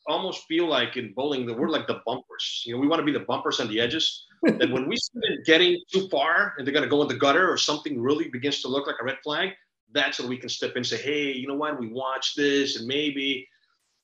almost 0.07 0.45
feel 0.47 0.67
like 0.67 0.97
in 0.97 1.13
bowling 1.15 1.47
that 1.47 1.59
we're 1.59 1.69
like 1.69 1.87
the 1.87 2.03
bumpers. 2.05 2.63
You 2.67 2.75
know, 2.75 2.81
we 2.81 2.89
want 2.89 3.01
to 3.01 3.07
be 3.07 3.13
the 3.13 3.25
bumpers 3.25 3.61
on 3.61 3.69
the 3.69 3.81
edges. 3.81 4.27
that 4.43 4.71
when 4.71 4.89
we 4.89 4.97
see 4.97 5.13
them 5.15 5.39
getting 5.47 5.79
too 5.91 6.09
far 6.09 6.55
and 6.57 6.67
they're 6.67 6.75
going 6.75 6.85
to 6.85 6.91
go 6.91 7.03
in 7.03 7.09
the 7.09 7.15
gutter 7.15 7.51
or 7.51 7.57
something 7.57 8.01
really 8.01 8.29
begins 8.29 8.61
to 8.63 8.69
look 8.69 8.87
like 8.87 8.97
a 9.01 9.05
red 9.05 9.19
flag, 9.23 9.51
that's 9.93 10.21
when 10.21 10.29
we 10.29 10.37
can 10.37 10.49
step 10.49 10.73
in 10.73 10.79
and 10.79 10.87
say, 10.87 10.97
hey, 10.97 11.33
you 11.33 11.47
know 11.47 11.55
what, 11.55 11.79
we 11.79 11.89
watch 11.89 12.35
this 12.35 12.77
and 12.77 12.87
maybe, 12.87 13.49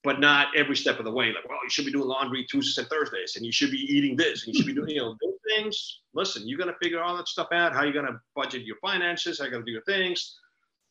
but 0.02 0.21
not 0.21 0.49
every 0.57 0.76
step 0.76 0.99
of 0.99 1.05
the 1.05 1.11
way. 1.11 1.26
Like, 1.26 1.49
well, 1.49 1.59
you 1.62 1.71
should 1.71 1.85
be 1.85 1.93
doing 1.93 2.09
laundry 2.09 2.45
Tuesdays 2.45 2.78
and 2.78 2.88
Thursdays, 2.88 3.37
and 3.37 3.45
you 3.45 3.52
should 3.52 3.71
be 3.71 3.78
eating 3.78 4.16
this, 4.16 4.47
and 4.47 4.55
you 4.55 4.59
should 4.59 4.66
be 4.66 4.75
doing, 4.75 4.90
you 4.90 5.00
know, 5.00 5.16
those 5.23 5.35
things. 5.57 6.00
Listen, 6.14 6.47
you're 6.47 6.59
going 6.59 6.71
to 6.71 6.76
figure 6.83 7.02
all 7.02 7.16
that 7.16 7.28
stuff 7.28 7.49
out. 7.52 7.73
How 7.73 7.83
you're 7.83 7.93
going 7.93 8.07
to 8.07 8.19
budget 8.35 8.62
your 8.62 8.76
finances, 8.81 9.38
how 9.38 9.45
you're 9.45 9.52
going 9.52 9.64
to 9.64 9.66
do 9.66 9.73
your 9.73 9.83
things. 9.83 10.38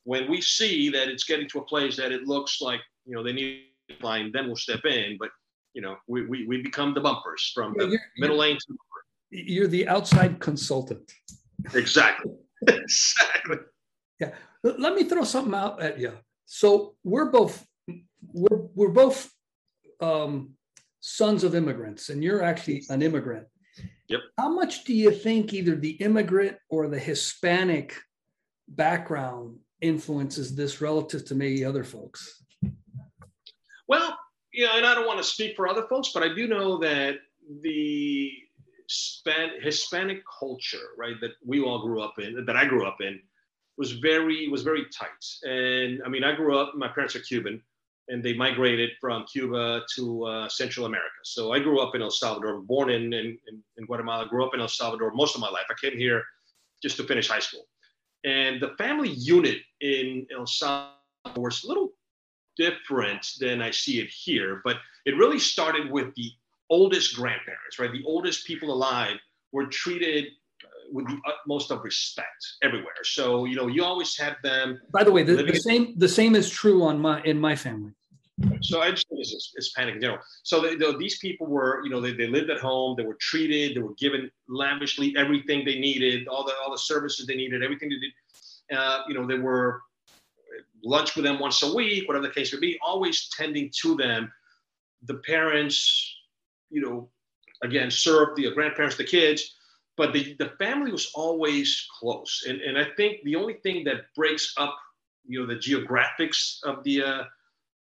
When 0.03 0.29
we 0.29 0.41
see 0.41 0.89
that 0.89 1.09
it's 1.09 1.23
getting 1.23 1.49
to 1.49 1.59
a 1.59 1.65
place 1.65 1.97
that 1.97 2.11
it 2.11 2.23
looks 2.23 2.61
like, 2.61 2.81
you 3.05 3.15
know, 3.15 3.23
they 3.23 3.33
need 3.33 3.63
line, 4.01 4.31
then 4.31 4.47
we'll 4.47 4.55
step 4.55 4.85
in. 4.85 5.17
But, 5.19 5.29
you 5.73 5.81
know, 5.81 5.95
we, 6.07 6.25
we, 6.25 6.45
we 6.45 6.61
become 6.61 6.93
the 6.93 7.01
bumpers 7.01 7.51
from 7.55 7.73
the 7.77 7.87
you're, 7.87 7.99
middle 8.17 8.37
lane 8.37 8.57
to 8.57 8.65
the 8.69 8.77
You're 9.31 9.67
the 9.67 9.87
outside 9.87 10.39
consultant. 10.39 11.11
Exactly. 11.73 12.33
exactly. 12.67 13.57
Yeah 14.19 14.31
let 14.65 14.95
me 14.95 15.03
throw 15.03 15.23
something 15.23 15.53
out 15.53 15.81
at 15.81 15.99
you. 15.99 16.13
So 16.45 16.95
we're 17.03 17.31
both 17.31 17.65
we're 18.33 18.61
we're 18.73 18.89
both 18.89 19.31
um, 20.01 20.51
sons 20.99 21.43
of 21.43 21.55
immigrants, 21.55 22.09
and 22.09 22.23
you're 22.23 22.43
actually 22.43 22.83
an 22.89 23.01
immigrant. 23.01 23.47
Yep. 24.07 24.19
How 24.37 24.49
much 24.49 24.83
do 24.83 24.93
you 24.93 25.11
think 25.11 25.53
either 25.53 25.75
the 25.75 25.91
immigrant 25.91 26.57
or 26.69 26.87
the 26.87 26.99
Hispanic 26.99 27.95
background 28.67 29.57
influences 29.81 30.55
this 30.55 30.81
relative 30.81 31.25
to 31.25 31.35
maybe 31.35 31.65
other 31.65 31.83
folks? 31.83 32.43
Well, 33.87 34.17
you 34.51 34.65
know, 34.65 34.73
and 34.77 34.85
I 34.85 34.95
don't 34.95 35.07
want 35.07 35.17
to 35.19 35.23
speak 35.23 35.55
for 35.55 35.67
other 35.67 35.85
folks, 35.89 36.11
but 36.13 36.23
I 36.23 36.33
do 36.33 36.47
know 36.47 36.77
that 36.79 37.15
the 37.61 38.31
Span- 38.87 39.61
Hispanic 39.61 40.23
culture, 40.39 40.89
right, 40.97 41.15
that 41.21 41.31
we 41.45 41.61
all 41.61 41.81
grew 41.81 42.01
up 42.01 42.19
in, 42.19 42.45
that 42.45 42.55
I 42.55 42.65
grew 42.65 42.85
up 42.85 43.01
in, 43.01 43.19
was 43.77 43.93
very 43.93 44.47
was 44.47 44.63
very 44.63 44.85
tight. 44.85 45.25
And 45.43 46.01
I 46.05 46.09
mean, 46.09 46.23
I 46.23 46.35
grew 46.35 46.57
up. 46.57 46.75
My 46.75 46.87
parents 46.87 47.15
are 47.15 47.19
Cuban, 47.19 47.61
and 48.07 48.23
they 48.23 48.33
migrated 48.33 48.91
from 49.01 49.25
Cuba 49.25 49.81
to 49.95 50.25
uh, 50.25 50.49
Central 50.49 50.85
America. 50.85 51.19
So 51.23 51.51
I 51.51 51.59
grew 51.59 51.79
up 51.79 51.95
in 51.95 52.01
El 52.01 52.11
Salvador, 52.11 52.61
born 52.61 52.89
in, 52.89 53.13
in, 53.13 53.37
in 53.77 53.85
Guatemala, 53.85 54.27
grew 54.27 54.45
up 54.45 54.53
in 54.53 54.61
El 54.61 54.67
Salvador 54.67 55.11
most 55.13 55.35
of 55.35 55.41
my 55.41 55.49
life. 55.49 55.65
I 55.69 55.73
came 55.81 55.97
here 55.97 56.23
just 56.81 56.97
to 56.97 57.03
finish 57.03 57.27
high 57.27 57.39
school. 57.39 57.67
And 58.23 58.61
the 58.61 58.75
family 58.77 59.09
unit 59.09 59.59
in 59.81 60.25
El 60.35 60.47
Salvador 60.47 60.91
was 61.35 61.63
a 61.63 61.67
little 61.67 61.93
different 62.57 63.27
than 63.39 63.61
I 63.61 63.71
see 63.71 63.99
it 63.99 64.09
here, 64.09 64.61
but 64.63 64.77
it 65.05 65.17
really 65.17 65.39
started 65.39 65.91
with 65.91 66.13
the 66.15 66.31
oldest 66.69 67.15
grandparents, 67.15 67.77
right? 67.79 67.91
The 67.91 68.03
oldest 68.05 68.47
people 68.47 68.71
alive 68.71 69.17
were 69.51 69.67
treated 69.67 70.25
with 70.91 71.07
the 71.07 71.19
utmost 71.27 71.71
of 71.71 71.83
respect 71.83 72.45
everywhere. 72.61 73.03
So 73.03 73.45
you 73.45 73.55
know, 73.55 73.67
you 73.67 73.83
always 73.83 74.17
have 74.17 74.35
them. 74.43 74.79
By 74.91 75.03
the 75.03 75.11
way, 75.11 75.23
the, 75.23 75.35
the 75.35 75.55
same 75.55 75.93
the 75.97 76.09
same 76.09 76.35
is 76.35 76.49
true 76.49 76.83
on 76.83 76.99
my 76.99 77.21
in 77.23 77.39
my 77.39 77.55
family. 77.55 77.91
So 78.61 78.81
I 78.81 78.91
just 78.91 79.07
think 79.07 79.21
it's, 79.21 79.53
it's 79.55 79.71
panic 79.71 79.95
in 79.95 80.01
general. 80.01 80.19
So 80.43 80.59
they, 80.59 80.75
they, 80.75 80.93
these 80.97 81.19
people 81.19 81.47
were, 81.47 81.81
you 81.85 81.89
know, 81.89 82.01
they, 82.01 82.11
they 82.11 82.27
lived 82.27 82.49
at 82.49 82.59
home. 82.59 82.95
They 82.97 83.05
were 83.05 83.17
treated. 83.21 83.77
They 83.77 83.81
were 83.81 83.93
given 83.95 84.29
lavishly 84.49 85.15
everything 85.17 85.63
they 85.63 85.79
needed, 85.79 86.27
all 86.27 86.45
the 86.45 86.53
all 86.61 86.71
the 86.71 86.77
services 86.77 87.25
they 87.25 87.35
needed, 87.35 87.63
everything 87.63 87.89
they 87.89 87.95
did. 87.95 88.77
Uh, 88.77 89.03
you 89.07 89.13
know, 89.13 89.25
they 89.25 89.39
were 89.39 89.81
lunch 90.83 91.15
with 91.15 91.25
them 91.25 91.39
once 91.39 91.63
a 91.63 91.73
week, 91.73 92.07
whatever 92.07 92.27
the 92.27 92.33
case 92.33 92.53
may 92.53 92.59
be. 92.59 92.79
Always 92.85 93.29
tending 93.29 93.71
to 93.81 93.95
them. 93.95 94.31
The 95.03 95.15
parents, 95.15 96.15
you 96.69 96.81
know, 96.81 97.09
again, 97.63 97.89
served 97.91 98.37
the 98.37 98.51
grandparents, 98.51 98.97
the 98.97 99.03
kids 99.03 99.55
but 99.97 100.13
the, 100.13 100.35
the 100.39 100.51
family 100.59 100.91
was 100.91 101.11
always 101.13 101.87
close. 101.99 102.45
And, 102.47 102.61
and 102.61 102.77
I 102.77 102.85
think 102.97 103.23
the 103.23 103.35
only 103.35 103.55
thing 103.55 103.83
that 103.85 104.13
breaks 104.15 104.53
up, 104.57 104.75
you 105.25 105.39
know, 105.39 105.47
the 105.47 105.55
geographics 105.59 106.59
of 106.63 106.83
the, 106.83 107.03
uh, 107.03 107.23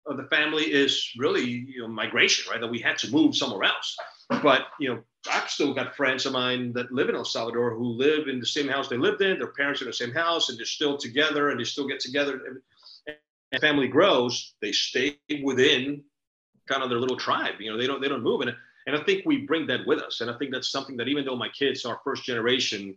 of 0.06 0.16
the 0.16 0.24
family 0.24 0.64
is 0.64 1.10
really, 1.18 1.44
you 1.44 1.82
know, 1.82 1.88
migration, 1.88 2.50
right? 2.50 2.60
That 2.60 2.70
we 2.70 2.78
had 2.78 2.96
to 2.98 3.10
move 3.10 3.36
somewhere 3.36 3.64
else. 3.64 3.96
But, 4.42 4.68
you 4.80 4.88
know, 4.88 5.02
I've 5.30 5.50
still 5.50 5.74
got 5.74 5.96
friends 5.96 6.24
of 6.24 6.32
mine 6.32 6.72
that 6.74 6.92
live 6.92 7.08
in 7.08 7.14
El 7.14 7.24
Salvador 7.24 7.74
who 7.74 7.84
live 7.84 8.28
in 8.28 8.40
the 8.40 8.46
same 8.46 8.68
house 8.68 8.88
they 8.88 8.96
lived 8.96 9.20
in. 9.20 9.38
Their 9.38 9.52
parents 9.52 9.82
are 9.82 9.84
in 9.84 9.90
the 9.90 9.94
same 9.94 10.12
house 10.12 10.48
and 10.48 10.58
they're 10.58 10.66
still 10.66 10.96
together 10.96 11.50
and 11.50 11.60
they 11.60 11.64
still 11.64 11.86
get 11.86 12.00
together. 12.00 12.40
And 13.52 13.60
family 13.60 13.88
grows, 13.88 14.54
they 14.60 14.72
stay 14.72 15.18
within 15.42 16.02
kind 16.68 16.82
of 16.82 16.90
their 16.90 17.00
little 17.00 17.16
tribe. 17.16 17.54
You 17.60 17.72
know, 17.72 17.78
they 17.78 17.86
don't 17.86 18.00
they 18.00 18.08
don't 18.08 18.22
move. 18.22 18.42
And 18.42 18.54
and 18.88 18.96
I 18.96 19.04
think 19.04 19.26
we 19.26 19.44
bring 19.44 19.66
that 19.66 19.86
with 19.86 20.00
us. 20.00 20.22
And 20.22 20.30
I 20.30 20.38
think 20.38 20.50
that's 20.50 20.72
something 20.72 20.96
that 20.96 21.08
even 21.08 21.26
though 21.26 21.36
my 21.36 21.50
kids 21.50 21.84
are 21.84 22.00
first 22.02 22.24
generation, 22.24 22.96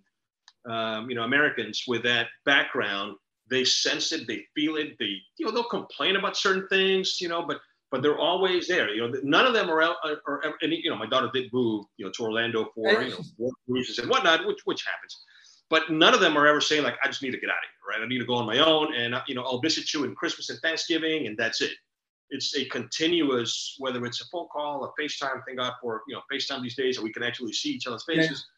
um, 0.67 1.09
you 1.09 1.17
know, 1.17 1.23
Americans 1.23 1.83
with 1.85 2.01
that 2.03 2.27
background, 2.45 3.17
they 3.49 3.65
sense 3.65 4.13
it, 4.13 4.25
they 4.25 4.45
feel 4.55 4.77
it, 4.77 4.95
they, 4.99 5.17
you 5.37 5.45
know, 5.45 5.51
they'll 5.51 5.65
complain 5.65 6.15
about 6.15 6.37
certain 6.37 6.65
things, 6.69 7.19
you 7.19 7.27
know, 7.27 7.45
but 7.45 7.59
but 7.91 8.01
they're 8.01 8.17
always 8.17 8.69
there. 8.69 8.89
You 8.89 9.05
know, 9.05 9.19
none 9.21 9.45
of 9.45 9.53
them 9.53 9.69
are 9.69 9.81
out. 9.81 9.97
Or, 10.25 10.41
and 10.61 10.71
you 10.71 10.89
know, 10.89 10.95
my 10.95 11.07
daughter 11.07 11.29
did 11.33 11.51
move, 11.51 11.83
you 11.97 12.05
know, 12.05 12.11
to 12.13 12.23
Orlando 12.23 12.71
for 12.73 13.03
you 13.03 13.09
know 13.37 13.51
reasons 13.67 13.99
and 13.99 14.09
whatnot, 14.09 14.47
which 14.47 14.61
which 14.63 14.85
happens. 14.85 15.25
But 15.69 15.91
none 15.91 16.13
of 16.13 16.21
them 16.21 16.37
are 16.37 16.47
ever 16.47 16.61
saying 16.61 16.83
like, 16.83 16.95
I 17.03 17.07
just 17.07 17.21
need 17.21 17.31
to 17.31 17.39
get 17.39 17.49
out 17.49 17.57
of 17.57 17.63
here, 17.63 17.99
right? 17.99 18.01
I 18.01 18.07
need 18.07 18.19
to 18.19 18.25
go 18.25 18.35
on 18.35 18.45
my 18.45 18.59
own, 18.59 18.93
and 18.95 19.15
you 19.27 19.35
know, 19.35 19.43
I'll 19.43 19.59
visit 19.59 19.93
you 19.93 20.05
in 20.05 20.15
Christmas 20.15 20.49
and 20.49 20.59
Thanksgiving, 20.59 21.27
and 21.27 21.37
that's 21.37 21.59
it 21.59 21.73
it's 22.31 22.55
a 22.55 22.65
continuous, 22.65 23.75
whether 23.77 24.03
it's 24.05 24.21
a 24.21 24.25
phone 24.31 24.47
call, 24.51 24.83
a 24.85 25.01
FaceTime. 25.01 25.41
Thank 25.45 25.59
God 25.59 25.73
for 25.81 26.01
you 26.07 26.15
know 26.15 26.21
FaceTime 26.31 26.63
these 26.63 26.75
days, 26.75 26.97
and 26.97 27.03
we 27.03 27.11
can 27.11 27.23
actually 27.23 27.53
see 27.53 27.69
each 27.69 27.87
other's 27.87 28.05
faces. 28.05 28.29
Yeah. 28.29 28.57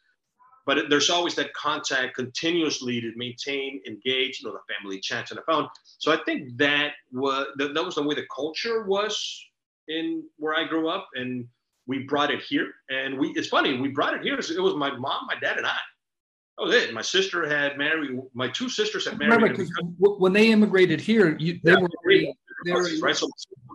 But 0.66 0.78
it, 0.78 0.90
there's 0.90 1.10
always 1.10 1.34
that 1.34 1.52
contact 1.52 2.14
continuously 2.16 3.00
to 3.00 3.12
maintain, 3.16 3.82
engage. 3.86 4.40
You 4.40 4.48
know, 4.48 4.54
the 4.54 4.74
family 4.74 5.00
chats 5.00 5.30
on 5.32 5.36
the 5.36 5.42
phone. 5.42 5.68
So 5.98 6.12
I 6.12 6.18
think 6.24 6.56
that 6.56 6.92
was 7.12 7.48
that, 7.56 7.74
that 7.74 7.84
was 7.84 7.96
the 7.96 8.02
way 8.02 8.14
the 8.14 8.26
culture 8.34 8.84
was 8.84 9.44
in 9.88 10.24
where 10.38 10.54
I 10.54 10.66
grew 10.66 10.88
up, 10.88 11.08
and 11.14 11.46
we 11.86 12.04
brought 12.04 12.30
it 12.30 12.40
here. 12.40 12.72
And 12.90 13.18
we 13.18 13.30
it's 13.30 13.48
funny 13.48 13.78
we 13.78 13.88
brought 13.88 14.14
it 14.14 14.22
here. 14.22 14.38
It 14.38 14.60
was 14.60 14.74
my 14.76 14.96
mom, 14.96 15.26
my 15.26 15.38
dad, 15.40 15.58
and 15.58 15.66
I. 15.66 15.76
That 16.58 16.66
was 16.66 16.74
it. 16.76 16.94
My 16.94 17.02
sister 17.02 17.48
had 17.48 17.76
married. 17.76 18.16
My 18.32 18.48
two 18.48 18.68
sisters 18.68 19.08
had 19.08 19.18
married. 19.18 19.58
Remember, 19.58 19.64
when 19.98 20.32
they 20.32 20.52
immigrated 20.52 21.00
here, 21.00 21.36
you, 21.40 21.58
they 21.64 21.72
yeah, 21.72 21.80
were 21.80 21.88
right. 22.72 23.16
So 23.16 23.28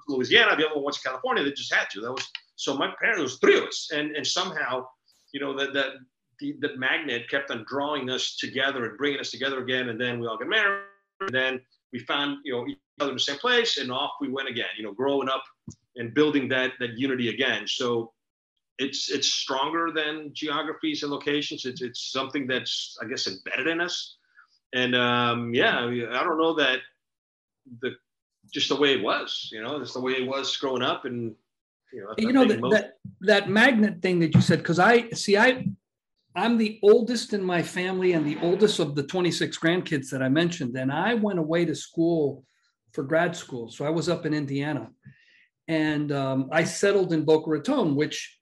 Louisiana, 0.08 0.56
the 0.56 0.66
other 0.66 0.76
one 0.76 0.86
went 0.86 0.96
to 0.96 1.02
California. 1.02 1.44
They 1.44 1.52
just 1.52 1.74
had 1.74 1.90
to. 1.92 2.02
That 2.02 2.12
was 2.12 2.28
so. 2.56 2.76
My 2.76 2.94
parents, 3.00 3.22
was 3.22 3.40
three 3.40 3.58
of 3.58 3.64
us, 3.66 3.90
and 3.94 4.16
and 4.16 4.26
somehow, 4.26 4.86
you 5.34 5.40
know, 5.40 5.58
that 5.58 5.74
that 5.74 5.94
the, 6.40 6.56
the 6.62 6.78
magnet 6.78 7.30
kept 7.30 7.52
on 7.52 7.66
drawing 7.68 8.10
us 8.10 8.38
together 8.38 8.86
and 8.86 8.98
bringing 8.98 9.20
us 9.20 9.32
together 9.32 9.62
again. 9.62 9.90
And 9.90 10.00
then 10.00 10.20
we 10.20 10.28
all 10.28 10.38
got 10.38 10.48
married. 10.48 10.84
And 11.22 11.30
then 11.30 11.62
we 11.92 12.00
found, 12.00 12.38
you 12.46 12.54
know, 12.54 12.68
each 12.68 12.78
other 13.00 13.12
in 13.12 13.18
the 13.18 13.22
same 13.22 13.38
place, 13.38 13.78
and 13.78 13.92
off 13.92 14.12
we 14.22 14.30
went 14.30 14.50
again. 14.50 14.70
You 14.78 14.84
know, 14.84 14.94
growing 14.94 15.30
up 15.30 15.44
and 15.96 16.14
building 16.14 16.48
that 16.50 16.74
that 16.80 16.98
unity 16.98 17.30
again. 17.30 17.68
So 17.68 18.14
it's 18.78 19.12
it's 19.12 19.28
stronger 19.28 19.92
than 19.94 20.32
geographies 20.34 21.04
and 21.04 21.12
locations. 21.12 21.66
It's 21.66 21.82
it's 21.82 22.12
something 22.12 22.48
that's 22.48 22.98
I 23.02 23.06
guess 23.06 23.28
embedded 23.28 23.68
in 23.68 23.82
us. 23.82 24.16
And 24.74 24.96
um, 24.96 25.54
yeah, 25.54 25.80
I 25.80 26.24
don't 26.24 26.38
know 26.38 26.56
that 26.56 26.80
the 27.82 27.92
just 28.52 28.70
the 28.70 28.76
way 28.76 28.94
it 28.94 29.04
was, 29.04 29.50
you 29.52 29.62
know, 29.62 29.80
just 29.80 29.94
the 29.94 30.02
way 30.02 30.14
it 30.14 30.28
was 30.28 30.56
growing 30.58 30.82
up. 30.82 31.06
And, 31.06 31.36
you 31.92 32.04
know, 32.04 32.14
you 32.18 32.34
know, 32.34 32.46
that, 32.46 32.60
most- 32.60 32.74
that, 32.74 32.94
that 33.22 33.50
magnet 33.50 34.02
thing 34.02 34.20
that 34.20 34.34
you 34.34 34.42
said, 34.42 34.64
cause 34.64 34.80
I 34.80 35.10
see, 35.10 35.38
I, 35.38 35.68
I'm 36.36 36.58
the 36.58 36.80
oldest 36.84 37.34
in 37.34 37.44
my 37.44 37.62
family 37.62 38.14
and 38.14 38.26
the 38.26 38.38
oldest 38.42 38.80
of 38.80 38.96
the 38.96 39.04
26 39.04 39.58
grandkids 39.58 40.10
that 40.10 40.22
I 40.22 40.30
mentioned. 40.30 40.76
And 40.78 40.92
I 40.92 41.16
went 41.16 41.40
away 41.40 41.66
to 41.66 41.76
school 41.76 42.44
for 42.94 43.04
grad 43.04 43.36
school. 43.36 43.70
So 43.70 43.86
I 43.86 43.90
was 43.90 44.10
up 44.10 44.26
in 44.26 44.34
Indiana 44.34 44.90
and 45.68 46.12
um, 46.12 46.50
I 46.52 46.64
settled 46.64 47.14
in 47.14 47.26
Boca 47.26 47.50
Raton, 47.50 47.96
which 47.96 48.40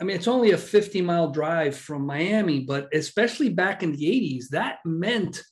I 0.00 0.04
mean, 0.04 0.16
it's 0.16 0.26
only 0.26 0.50
a 0.50 0.58
50 0.58 1.00
mile 1.02 1.30
drive 1.30 1.76
from 1.76 2.04
Miami, 2.04 2.60
but 2.60 2.88
especially 2.92 3.50
back 3.50 3.84
in 3.84 3.92
the 3.92 4.04
80s, 4.04 4.48
that 4.48 4.78
meant 4.84 5.44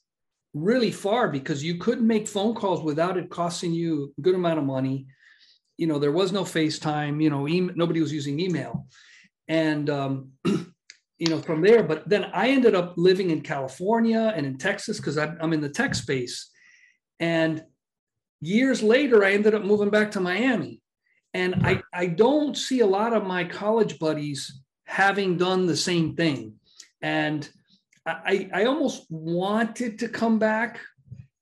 really 0.54 0.90
far 0.90 1.28
because 1.28 1.62
you 1.62 1.76
couldn't 1.76 2.06
make 2.06 2.26
phone 2.26 2.54
calls 2.54 2.82
without 2.82 3.16
it 3.16 3.30
costing 3.30 3.72
you 3.72 4.12
a 4.18 4.20
good 4.20 4.34
amount 4.34 4.58
of 4.58 4.64
money. 4.64 5.06
You 5.76 5.86
know, 5.86 5.98
there 5.98 6.12
was 6.12 6.32
no 6.32 6.42
FaceTime, 6.42 7.22
you 7.22 7.30
know, 7.30 7.48
e- 7.48 7.70
nobody 7.74 8.00
was 8.00 8.12
using 8.12 8.40
email. 8.40 8.86
And, 9.48 9.88
um, 9.88 10.30
you 10.44 11.28
know, 11.28 11.40
from 11.40 11.60
there, 11.60 11.82
but 11.82 12.08
then 12.08 12.24
I 12.32 12.48
ended 12.48 12.74
up 12.74 12.94
living 12.96 13.30
in 13.30 13.42
California 13.42 14.32
and 14.34 14.46
in 14.46 14.56
Texas 14.56 14.96
because 14.96 15.18
I'm 15.18 15.52
in 15.52 15.60
the 15.60 15.68
tech 15.68 15.94
space. 15.94 16.50
And 17.20 17.62
years 18.40 18.82
later, 18.82 19.22
I 19.22 19.32
ended 19.32 19.54
up 19.54 19.62
moving 19.62 19.90
back 19.90 20.10
to 20.12 20.20
Miami. 20.20 20.80
And 21.34 21.56
I, 21.62 21.82
I 21.92 22.06
don't 22.06 22.56
see 22.56 22.80
a 22.80 22.86
lot 22.86 23.12
of 23.12 23.26
my 23.26 23.44
college 23.44 23.98
buddies 23.98 24.62
having 24.84 25.36
done 25.36 25.66
the 25.66 25.76
same 25.76 26.16
thing. 26.16 26.54
And 27.02 27.48
I, 28.06 28.48
I 28.52 28.64
almost 28.64 29.06
wanted 29.10 29.98
to 30.00 30.08
come 30.08 30.38
back. 30.38 30.80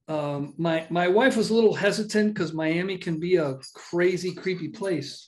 Um, 0.08 0.54
my 0.56 0.86
my 0.90 1.06
wife 1.06 1.36
was 1.36 1.50
a 1.50 1.54
little 1.54 1.74
hesitant 1.74 2.34
because 2.34 2.52
Miami 2.52 2.98
can 2.98 3.20
be 3.20 3.36
a 3.36 3.58
crazy, 3.74 4.34
creepy 4.34 4.68
place. 4.68 5.26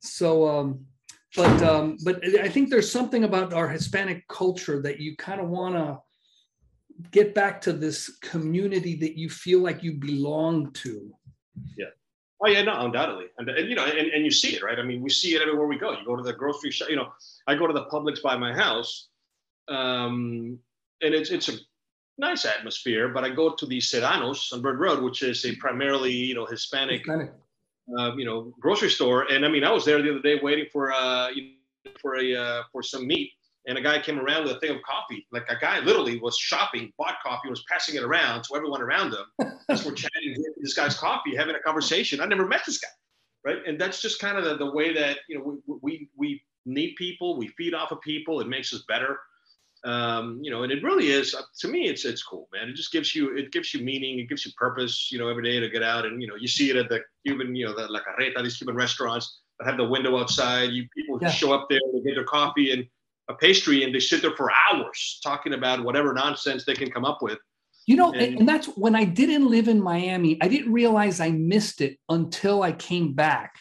So, 0.00 0.48
um, 0.48 0.86
but 1.34 1.62
um, 1.62 1.96
but 2.04 2.24
I 2.40 2.48
think 2.48 2.70
there's 2.70 2.90
something 2.90 3.24
about 3.24 3.52
our 3.52 3.68
Hispanic 3.68 4.26
culture 4.28 4.80
that 4.82 5.00
you 5.00 5.16
kind 5.16 5.40
of 5.40 5.48
want 5.48 5.74
to 5.74 5.98
get 7.10 7.34
back 7.34 7.60
to 7.62 7.72
this 7.72 8.16
community 8.22 8.96
that 8.96 9.18
you 9.18 9.28
feel 9.28 9.60
like 9.60 9.82
you 9.82 9.94
belong 9.94 10.72
to. 10.72 11.12
Yeah. 11.76 11.86
Oh 12.42 12.48
yeah, 12.48 12.62
no, 12.62 12.78
undoubtedly, 12.80 13.26
and, 13.38 13.48
and 13.48 13.68
you 13.68 13.74
know, 13.74 13.84
and, 13.84 14.08
and 14.08 14.24
you 14.24 14.30
see 14.30 14.54
it, 14.54 14.62
right? 14.62 14.78
I 14.78 14.82
mean, 14.82 15.00
we 15.00 15.08
see 15.08 15.34
it 15.34 15.42
everywhere 15.42 15.66
we 15.66 15.78
go. 15.78 15.92
You 15.92 16.04
go 16.04 16.16
to 16.16 16.22
the 16.22 16.34
grocery 16.34 16.70
shop. 16.70 16.90
You 16.90 16.96
know, 16.96 17.08
I 17.46 17.54
go 17.54 17.66
to 17.66 17.72
the 17.72 17.86
Publix 17.86 18.22
by 18.22 18.36
my 18.36 18.52
house, 18.54 19.08
um, 19.68 20.58
and 21.02 21.14
it's 21.14 21.30
it's 21.30 21.48
a 21.48 21.54
nice 22.18 22.44
atmosphere. 22.44 23.08
But 23.08 23.24
I 23.24 23.30
go 23.30 23.54
to 23.54 23.66
the 23.66 23.78
Sedano's 23.78 24.50
on 24.52 24.62
Bird 24.62 24.78
Road, 24.78 25.02
which 25.02 25.22
is 25.22 25.44
a 25.44 25.54
primarily 25.56 26.12
you 26.12 26.34
know 26.34 26.46
Hispanic, 26.46 27.00
Hispanic. 27.00 27.32
Uh, 27.98 28.16
you 28.16 28.24
know, 28.24 28.52
grocery 28.58 28.90
store. 28.90 29.30
And 29.30 29.44
I 29.44 29.48
mean, 29.48 29.62
I 29.62 29.70
was 29.70 29.84
there 29.84 30.02
the 30.02 30.10
other 30.10 30.22
day 30.22 30.40
waiting 30.42 30.66
for 30.72 30.92
uh, 30.92 31.28
you 31.30 31.52
know, 31.84 31.92
for 32.00 32.16
a 32.16 32.34
uh, 32.34 32.62
for 32.72 32.82
some 32.82 33.06
meat, 33.06 33.30
and 33.66 33.78
a 33.78 33.80
guy 33.80 34.00
came 34.00 34.18
around 34.18 34.44
with 34.44 34.56
a 34.56 34.60
thing 34.60 34.70
of 34.70 34.82
coffee. 34.82 35.26
Like 35.30 35.46
a 35.48 35.56
guy 35.56 35.80
literally 35.80 36.18
was 36.18 36.36
shopping, 36.36 36.92
bought 36.98 37.16
coffee, 37.22 37.48
was 37.48 37.64
passing 37.70 37.96
it 37.96 38.02
around 38.02 38.44
to 38.44 38.56
everyone 38.56 38.82
around 38.82 39.12
him. 39.12 39.52
As 39.68 39.84
we're 39.84 39.94
chatting, 39.94 40.36
this 40.60 40.74
guy's 40.74 40.96
coffee, 40.96 41.36
having 41.36 41.54
a 41.56 41.60
conversation. 41.60 42.20
I 42.20 42.26
never 42.26 42.46
met 42.46 42.62
this 42.66 42.78
guy, 42.78 42.88
right? 43.44 43.58
And 43.66 43.80
that's 43.80 44.00
just 44.00 44.20
kind 44.20 44.38
of 44.38 44.44
the, 44.44 44.56
the 44.56 44.70
way 44.70 44.92
that 44.94 45.18
you 45.28 45.38
know 45.38 45.60
we, 45.66 45.78
we 45.82 46.10
we 46.16 46.42
need 46.64 46.94
people, 46.96 47.38
we 47.38 47.48
feed 47.48 47.74
off 47.74 47.92
of 47.92 48.00
people. 48.00 48.40
It 48.40 48.48
makes 48.48 48.72
us 48.72 48.82
better. 48.88 49.18
Um, 49.86 50.40
you 50.42 50.50
know, 50.50 50.64
and 50.64 50.72
it 50.72 50.82
really 50.82 51.10
is 51.10 51.32
uh, 51.32 51.42
to 51.60 51.68
me. 51.68 51.86
It's 51.86 52.04
it's 52.04 52.22
cool, 52.22 52.48
man. 52.52 52.68
It 52.68 52.74
just 52.74 52.90
gives 52.90 53.14
you 53.14 53.36
it 53.36 53.52
gives 53.52 53.72
you 53.72 53.84
meaning. 53.84 54.18
It 54.18 54.28
gives 54.28 54.44
you 54.44 54.50
purpose. 54.56 55.10
You 55.12 55.18
know, 55.20 55.28
every 55.28 55.44
day 55.44 55.60
to 55.60 55.70
get 55.70 55.84
out 55.84 56.04
and 56.04 56.20
you 56.20 56.26
know 56.26 56.34
you 56.34 56.48
see 56.48 56.70
it 56.70 56.76
at 56.76 56.88
the 56.88 57.02
Cuban, 57.24 57.54
you 57.54 57.66
know, 57.66 57.74
the 57.74 57.86
La 57.86 58.00
Carreta, 58.00 58.42
these 58.42 58.56
Cuban 58.56 58.74
restaurants 58.74 59.40
that 59.58 59.66
have 59.68 59.76
the 59.76 59.84
window 59.84 60.18
outside. 60.18 60.70
You 60.70 60.88
people 60.96 61.18
yeah. 61.22 61.30
show 61.30 61.52
up 61.52 61.68
there, 61.70 61.78
they 61.92 62.00
get 62.00 62.16
their 62.16 62.24
coffee, 62.24 62.72
and 62.72 62.84
a 63.28 63.34
pastry 63.34 63.84
and 63.84 63.94
they 63.94 64.00
sit 64.00 64.22
there 64.22 64.34
for 64.36 64.50
hours 64.50 65.20
talking 65.22 65.54
about 65.54 65.82
whatever 65.82 66.12
nonsense 66.12 66.64
they 66.64 66.74
can 66.74 66.90
come 66.90 67.04
up 67.04 67.22
with. 67.22 67.38
You 67.86 67.94
know, 67.94 68.12
and, 68.12 68.40
and 68.40 68.48
that's 68.48 68.66
when 68.66 68.96
I 68.96 69.04
didn't 69.04 69.48
live 69.48 69.68
in 69.68 69.80
Miami, 69.80 70.38
I 70.42 70.48
didn't 70.48 70.72
realize 70.72 71.20
I 71.20 71.30
missed 71.30 71.80
it 71.80 71.98
until 72.08 72.64
I 72.64 72.72
came 72.72 73.12
back. 73.12 73.54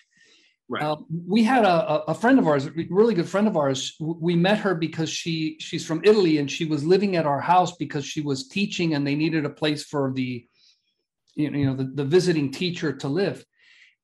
Right. 0.67 0.83
Uh, 0.83 0.97
we 1.27 1.43
had 1.43 1.63
a, 1.63 2.03
a 2.09 2.13
friend 2.15 2.39
of 2.39 2.47
ours, 2.47 2.65
a 2.65 2.71
really 2.89 3.13
good 3.13 3.29
friend 3.29 3.47
of 3.47 3.55
ours. 3.55 3.95
We 3.99 4.35
met 4.35 4.57
her 4.59 4.73
because 4.73 5.11
she 5.11 5.57
she's 5.59 5.85
from 5.85 6.01
Italy 6.03 6.39
and 6.39 6.49
she 6.49 6.65
was 6.65 6.83
living 6.83 7.15
at 7.15 7.27
our 7.27 7.39
house 7.39 7.75
because 7.75 8.03
she 8.03 8.21
was 8.21 8.47
teaching 8.47 8.95
and 8.95 9.05
they 9.05 9.15
needed 9.15 9.45
a 9.45 9.49
place 9.49 9.83
for 9.83 10.11
the 10.15 10.47
you 11.35 11.51
know, 11.51 11.57
you 11.57 11.65
know 11.67 11.75
the, 11.75 11.83
the 11.83 12.05
visiting 12.05 12.51
teacher 12.51 12.93
to 12.93 13.07
live. 13.07 13.45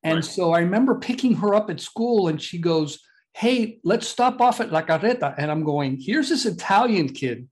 And 0.03 0.15
right. 0.15 0.25
so 0.25 0.51
I 0.51 0.59
remember 0.59 0.95
picking 0.95 1.35
her 1.37 1.55
up 1.55 1.69
at 1.69 1.79
school 1.79 2.27
and 2.27 2.41
she 2.41 2.57
goes, 2.57 2.99
hey, 3.33 3.79
let's 3.83 4.07
stop 4.07 4.41
off 4.41 4.59
at 4.59 4.71
La 4.71 4.81
Carreta. 4.81 5.33
And 5.37 5.49
I'm 5.49 5.63
going, 5.63 5.97
here's 5.99 6.29
this 6.29 6.45
Italian 6.45 7.09
kid. 7.09 7.47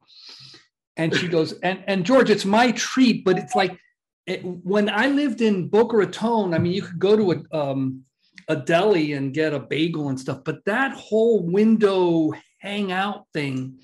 And 0.98 1.16
she 1.16 1.28
goes, 1.28 1.54
and, 1.64 1.84
and 1.88 2.06
George, 2.06 2.30
it's 2.30 2.46
my 2.46 2.72
treat, 2.72 3.24
but 3.24 3.38
it's 3.38 3.56
like 3.56 3.78
it, 4.26 4.44
when 4.44 4.90
I 4.90 5.08
lived 5.08 5.42
in 5.42 5.68
Boca 5.68 5.98
Raton, 5.98 6.54
I 6.54 6.60
mean, 6.60 6.74
you 6.74 6.82
could 6.82 7.00
go 7.00 7.16
to 7.16 7.32
a, 7.32 7.58
um, 7.58 8.04
a 8.48 8.56
deli 8.56 9.14
and 9.14 9.34
get 9.34 9.54
a 9.54 9.60
bagel 9.60 10.10
and 10.10 10.20
stuff, 10.20 10.44
but 10.44 10.64
that 10.66 10.94
whole 10.94 11.42
window 11.42 12.32
hangout 12.60 13.26
thing, 13.34 13.80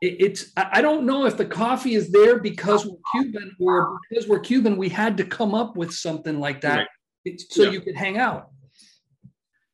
it, 0.00 0.16
it's, 0.20 0.52
I 0.56 0.80
don't 0.80 1.04
know 1.04 1.26
if 1.26 1.36
the 1.36 1.46
coffee 1.46 1.94
is 1.94 2.10
there 2.10 2.38
because 2.38 2.86
we're 2.86 2.98
Cuban 3.12 3.56
or 3.60 3.98
because 4.08 4.28
we're 4.28 4.40
Cuban, 4.40 4.76
we 4.76 4.88
had 4.88 5.16
to 5.16 5.24
come 5.24 5.54
up 5.54 5.76
with 5.76 5.92
something 5.92 6.38
like 6.38 6.60
that 6.62 6.88
so 7.48 7.64
yeah. 7.64 7.70
you 7.70 7.80
could 7.80 7.96
hang 7.96 8.18
out. 8.18 8.50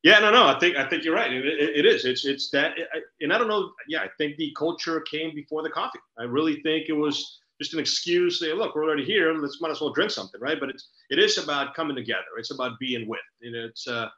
Yeah, 0.03 0.19
no, 0.19 0.31
no. 0.31 0.47
I 0.47 0.59
think 0.59 0.77
I 0.77 0.87
think 0.87 1.03
you're 1.03 1.15
right. 1.15 1.31
It, 1.31 1.45
it, 1.45 1.77
it 1.79 1.85
is. 1.85 2.05
It's 2.05 2.25
it's 2.25 2.49
that, 2.51 2.75
and 3.19 3.33
I 3.33 3.37
don't 3.37 3.47
know. 3.47 3.71
Yeah, 3.87 4.01
I 4.01 4.09
think 4.17 4.37
the 4.37 4.53
culture 4.57 5.01
came 5.01 5.33
before 5.33 5.63
the 5.63 5.69
coffee. 5.69 5.99
I 6.17 6.23
really 6.23 6.61
think 6.61 6.87
it 6.87 6.93
was 6.93 7.39
just 7.59 7.73
an 7.73 7.79
excuse. 7.79 8.39
Say, 8.39 8.53
look, 8.53 8.75
we're 8.75 8.83
already 8.83 9.05
here. 9.05 9.33
Let's 9.33 9.61
might 9.61 9.71
as 9.71 9.81
well 9.81 9.91
drink 9.91 10.11
something, 10.11 10.39
right? 10.41 10.59
But 10.59 10.69
it's 10.69 10.89
it 11.09 11.19
is 11.19 11.37
about 11.37 11.73
coming 11.73 11.95
together. 11.95 12.25
It's 12.37 12.51
about 12.51 12.79
being 12.79 13.07
with. 13.07 13.19
You 13.39 13.51
know, 13.51 13.65
it's 13.65 13.87
uh, 13.87 14.09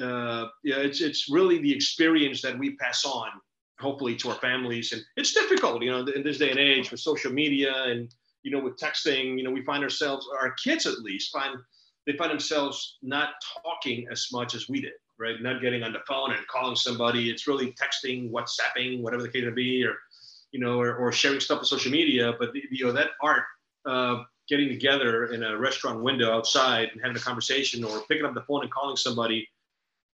uh, 0.00 0.48
yeah, 0.62 0.76
it's 0.76 1.00
it's 1.00 1.30
really 1.30 1.58
the 1.58 1.74
experience 1.74 2.42
that 2.42 2.58
we 2.58 2.76
pass 2.76 3.04
on, 3.04 3.28
hopefully, 3.80 4.16
to 4.16 4.30
our 4.30 4.38
families. 4.38 4.92
And 4.92 5.02
it's 5.16 5.32
difficult, 5.32 5.82
you 5.82 5.90
know, 5.90 6.04
in 6.06 6.22
this 6.22 6.38
day 6.38 6.50
and 6.50 6.58
age 6.58 6.90
with 6.90 7.00
social 7.00 7.32
media 7.32 7.84
and 7.84 8.14
you 8.42 8.50
know 8.50 8.60
with 8.60 8.78
texting. 8.78 9.38
You 9.38 9.44
know, 9.44 9.50
we 9.50 9.64
find 9.64 9.82
ourselves, 9.82 10.28
our 10.40 10.52
kids 10.52 10.86
at 10.86 11.00
least, 11.00 11.32
find 11.32 11.56
they 12.06 12.16
find 12.16 12.30
themselves 12.30 12.98
not 13.02 13.30
talking 13.62 14.06
as 14.10 14.28
much 14.32 14.54
as 14.54 14.68
we 14.68 14.80
did 14.80 14.92
right? 15.18 15.40
Not 15.40 15.60
getting 15.60 15.82
on 15.82 15.92
the 15.92 16.00
phone 16.06 16.32
and 16.32 16.46
calling 16.46 16.76
somebody. 16.76 17.30
It's 17.30 17.46
really 17.46 17.72
texting, 17.72 18.30
WhatsApping, 18.30 19.00
whatever 19.00 19.22
the 19.22 19.28
case 19.28 19.44
may 19.44 19.50
be, 19.50 19.84
or 19.84 19.94
you 20.54 20.60
know, 20.60 20.80
or, 20.80 20.94
or 20.94 21.10
sharing 21.10 21.40
stuff 21.40 21.58
on 21.58 21.64
social 21.64 21.90
media. 21.90 22.32
But 22.38 22.52
the, 22.52 22.62
you 22.70 22.86
know 22.86 22.92
that 22.92 23.08
art 23.20 23.42
of 23.84 24.20
uh, 24.20 24.22
getting 24.48 24.68
together 24.68 25.26
in 25.26 25.42
a 25.42 25.58
restaurant 25.58 26.00
window 26.00 26.32
outside 26.32 26.90
and 26.92 27.00
having 27.02 27.16
a 27.16 27.20
conversation, 27.20 27.82
or 27.82 28.02
picking 28.08 28.24
up 28.24 28.34
the 28.34 28.42
phone 28.42 28.62
and 28.62 28.70
calling 28.70 28.96
somebody, 28.96 29.48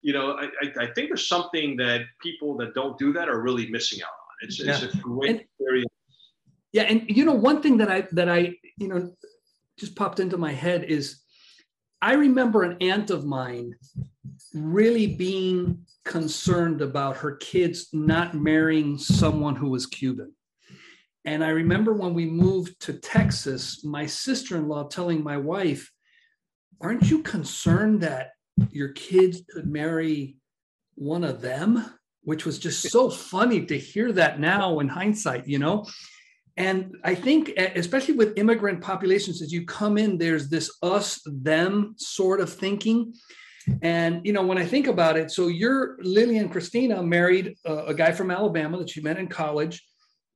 you 0.01 0.15
know, 0.15 0.33
I, 0.33 0.45
I, 0.63 0.85
I 0.85 0.87
think 0.95 1.11
there's 1.11 1.29
something 1.29 1.77
that 1.77 2.01
people 2.23 2.57
that 2.57 2.75
don't 2.75 2.99
do 2.99 3.13
that 3.13 3.29
are 3.29 3.43
really 3.43 3.71
missing 3.71 4.01
out 4.03 4.09
on. 4.09 4.49
It's, 4.49 4.59
yeah. 4.59 4.81
it's 4.83 4.95
a 4.95 4.99
great 4.99 5.31
and, 5.31 5.41
experience. 5.41 5.93
Yeah, 6.73 6.85
and 6.85 7.05
you 7.09 7.27
know, 7.27 7.35
one 7.35 7.61
thing 7.61 7.77
that 7.77 7.91
I 7.91 8.09
that 8.13 8.31
I 8.31 8.57
you 8.79 8.89
know 8.89 9.13
just 9.79 9.95
popped 9.95 10.21
into 10.21 10.39
my 10.39 10.53
head 10.53 10.85
is 10.85 11.20
I 12.03 12.15
remember 12.15 12.63
an 12.63 12.79
aunt 12.81 13.11
of 13.11 13.25
mine 13.25 13.75
really 14.55 15.07
being 15.07 15.85
concerned 16.05 16.81
about 16.81 17.19
her 17.19 17.37
kids 17.37 17.89
not 17.93 18.35
marrying 18.35 18.97
someone 18.97 19.55
who 19.55 19.69
was 19.69 19.87
Cuban. 19.87 20.33
And 21.27 21.45
I 21.45 21.51
remember 21.51 21.93
when 21.93 22.15
we 22.15 22.25
moved 22.25 22.81
to 22.81 22.95
Texas, 22.95 23.85
my 23.85 24.07
sister 24.07 24.57
in 24.57 24.69
law 24.69 24.85
telling 24.85 25.23
my 25.23 25.37
wife, 25.37 25.91
Aren't 26.83 27.11
you 27.11 27.23
concerned 27.23 28.01
that 28.01 28.31
your 28.71 28.89
kids 28.93 29.43
could 29.53 29.67
marry 29.67 30.39
one 30.95 31.25
of 31.25 31.43
them? 31.43 31.85
Which 32.23 32.47
was 32.47 32.59
just 32.59 32.91
so 32.91 33.11
funny 33.11 33.67
to 33.67 33.79
hear 33.79 34.13
that 34.13 34.41
now 34.41 34.81
in 34.81 34.89
hindsight, 34.89 35.47
you 35.47 35.59
know? 35.59 35.87
And 36.61 36.95
I 37.05 37.15
think, 37.15 37.55
especially 37.57 38.17
with 38.17 38.37
immigrant 38.37 38.83
populations, 38.83 39.41
as 39.41 39.51
you 39.51 39.65
come 39.65 39.97
in, 39.97 40.19
there's 40.19 40.51
this 40.51 40.71
us 40.83 41.19
them 41.25 41.95
sort 41.97 42.39
of 42.39 42.53
thinking. 42.53 43.15
And 43.81 44.21
you 44.27 44.35
know, 44.35 44.43
when 44.43 44.59
I 44.59 44.67
think 44.67 44.87
about 44.87 45.17
it, 45.17 45.31
so 45.31 45.49
you're 45.49 45.97
Lillian 46.03 46.51
Christina 46.51 47.03
married 47.03 47.57
a, 47.65 47.87
a, 47.87 47.95
guy 47.95 48.13
from 48.13 48.31
Alabama 48.31 48.77
that 48.77 48.91
she 48.91 49.01
met 49.01 49.17
in 49.17 49.27
college. 49.27 49.83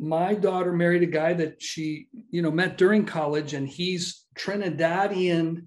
My 0.00 0.32
daughter 0.32 0.72
married 0.72 1.02
a 1.02 1.12
guy 1.20 1.34
that 1.34 1.60
she, 1.60 2.08
you 2.30 2.40
know, 2.40 2.50
met 2.50 2.78
during 2.78 3.04
college, 3.04 3.52
and 3.52 3.68
he's 3.68 4.24
Trinidadian 4.34 5.66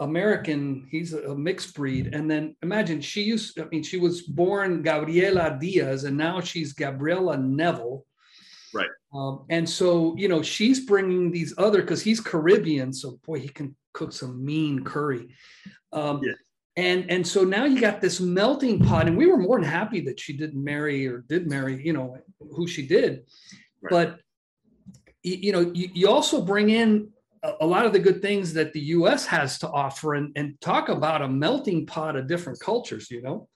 American. 0.00 0.88
He's 0.90 1.12
a 1.12 1.34
mixed 1.34 1.74
breed. 1.74 2.14
And 2.14 2.30
then 2.30 2.56
imagine 2.62 3.02
she 3.02 3.20
used, 3.20 3.60
I 3.60 3.64
mean, 3.66 3.82
she 3.82 3.98
was 3.98 4.22
born 4.22 4.82
Gabriela 4.82 5.58
Diaz, 5.60 6.04
and 6.04 6.16
now 6.16 6.40
she's 6.40 6.72
Gabriela 6.72 7.36
Neville. 7.36 8.06
Um, 9.16 9.44
and 9.48 9.68
so, 9.68 10.14
you 10.16 10.28
know, 10.28 10.42
she's 10.42 10.84
bringing 10.84 11.30
these 11.30 11.54
other 11.56 11.80
because 11.80 12.02
he's 12.02 12.20
Caribbean, 12.20 12.92
so 12.92 13.18
boy, 13.24 13.40
he 13.40 13.48
can 13.48 13.74
cook 13.94 14.12
some 14.12 14.44
mean 14.44 14.84
curry. 14.84 15.28
Um, 15.92 16.20
yeah. 16.22 16.32
And 16.78 17.10
and 17.10 17.26
so 17.26 17.42
now 17.42 17.64
you 17.64 17.80
got 17.80 18.02
this 18.02 18.20
melting 18.20 18.80
pot, 18.80 19.06
and 19.06 19.16
we 19.16 19.26
were 19.26 19.38
more 19.38 19.58
than 19.58 19.68
happy 19.68 20.02
that 20.02 20.20
she 20.20 20.34
didn't 20.34 20.62
marry 20.62 21.08
or 21.08 21.24
did 21.26 21.48
marry, 21.48 21.82
you 21.82 21.94
know, 21.94 22.18
who 22.38 22.66
she 22.66 22.86
did. 22.86 23.24
Right. 23.80 23.90
But 23.90 24.20
you 25.22 25.52
know, 25.52 25.72
you, 25.72 25.88
you 25.94 26.08
also 26.10 26.42
bring 26.42 26.68
in 26.68 27.08
a, 27.42 27.54
a 27.62 27.66
lot 27.66 27.86
of 27.86 27.94
the 27.94 27.98
good 27.98 28.20
things 28.20 28.52
that 28.52 28.74
the 28.74 28.80
U.S. 28.80 29.24
has 29.24 29.58
to 29.60 29.70
offer, 29.70 30.14
and 30.14 30.32
and 30.36 30.60
talk 30.60 30.90
about 30.90 31.22
a 31.22 31.28
melting 31.28 31.86
pot 31.86 32.14
of 32.14 32.26
different 32.26 32.60
cultures. 32.60 33.10
You 33.10 33.22
know. 33.22 33.48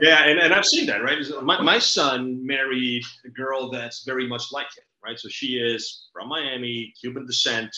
Yeah, 0.00 0.24
and, 0.24 0.38
and 0.38 0.54
I've 0.54 0.64
seen 0.64 0.86
that, 0.86 1.02
right? 1.02 1.18
My, 1.42 1.60
my 1.60 1.78
son 1.78 2.46
married 2.46 3.04
a 3.26 3.28
girl 3.28 3.68
that's 3.68 4.04
very 4.06 4.26
much 4.26 4.50
like 4.50 4.64
him 4.74 4.84
right? 5.04 5.18
So 5.18 5.28
she 5.28 5.58
is 5.58 6.08
from 6.12 6.28
Miami, 6.28 6.92
Cuban 7.00 7.26
descent. 7.26 7.74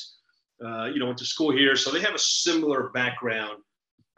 Uh, 0.64 0.86
you 0.86 0.98
know, 0.98 1.06
went 1.06 1.18
to 1.18 1.24
school 1.26 1.52
here, 1.52 1.76
so 1.76 1.90
they 1.90 2.00
have 2.00 2.14
a 2.14 2.18
similar 2.18 2.88
background. 2.94 3.58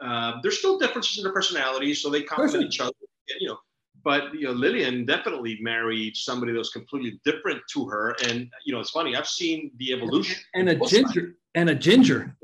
Uh, 0.00 0.34
there's 0.40 0.58
still 0.58 0.78
differences 0.78 1.18
in 1.18 1.24
their 1.24 1.32
personalities, 1.32 2.00
so 2.00 2.08
they 2.10 2.22
complement 2.22 2.64
each 2.64 2.80
other. 2.80 2.92
You 3.40 3.48
know, 3.48 3.58
but 4.04 4.32
you 4.32 4.42
know, 4.42 4.52
Lillian 4.52 5.04
definitely 5.04 5.58
married 5.60 6.16
somebody 6.16 6.52
that 6.52 6.58
was 6.58 6.70
completely 6.70 7.20
different 7.24 7.60
to 7.72 7.88
her. 7.88 8.14
And 8.28 8.48
you 8.64 8.72
know, 8.72 8.78
it's 8.78 8.90
funny. 8.90 9.16
I've 9.16 9.26
seen 9.26 9.72
the 9.78 9.92
evolution. 9.92 10.40
And 10.54 10.68
a 10.68 10.76
ginger. 10.76 11.20
Sides. 11.20 11.34
And 11.56 11.70
a 11.70 11.74
ginger. 11.74 12.36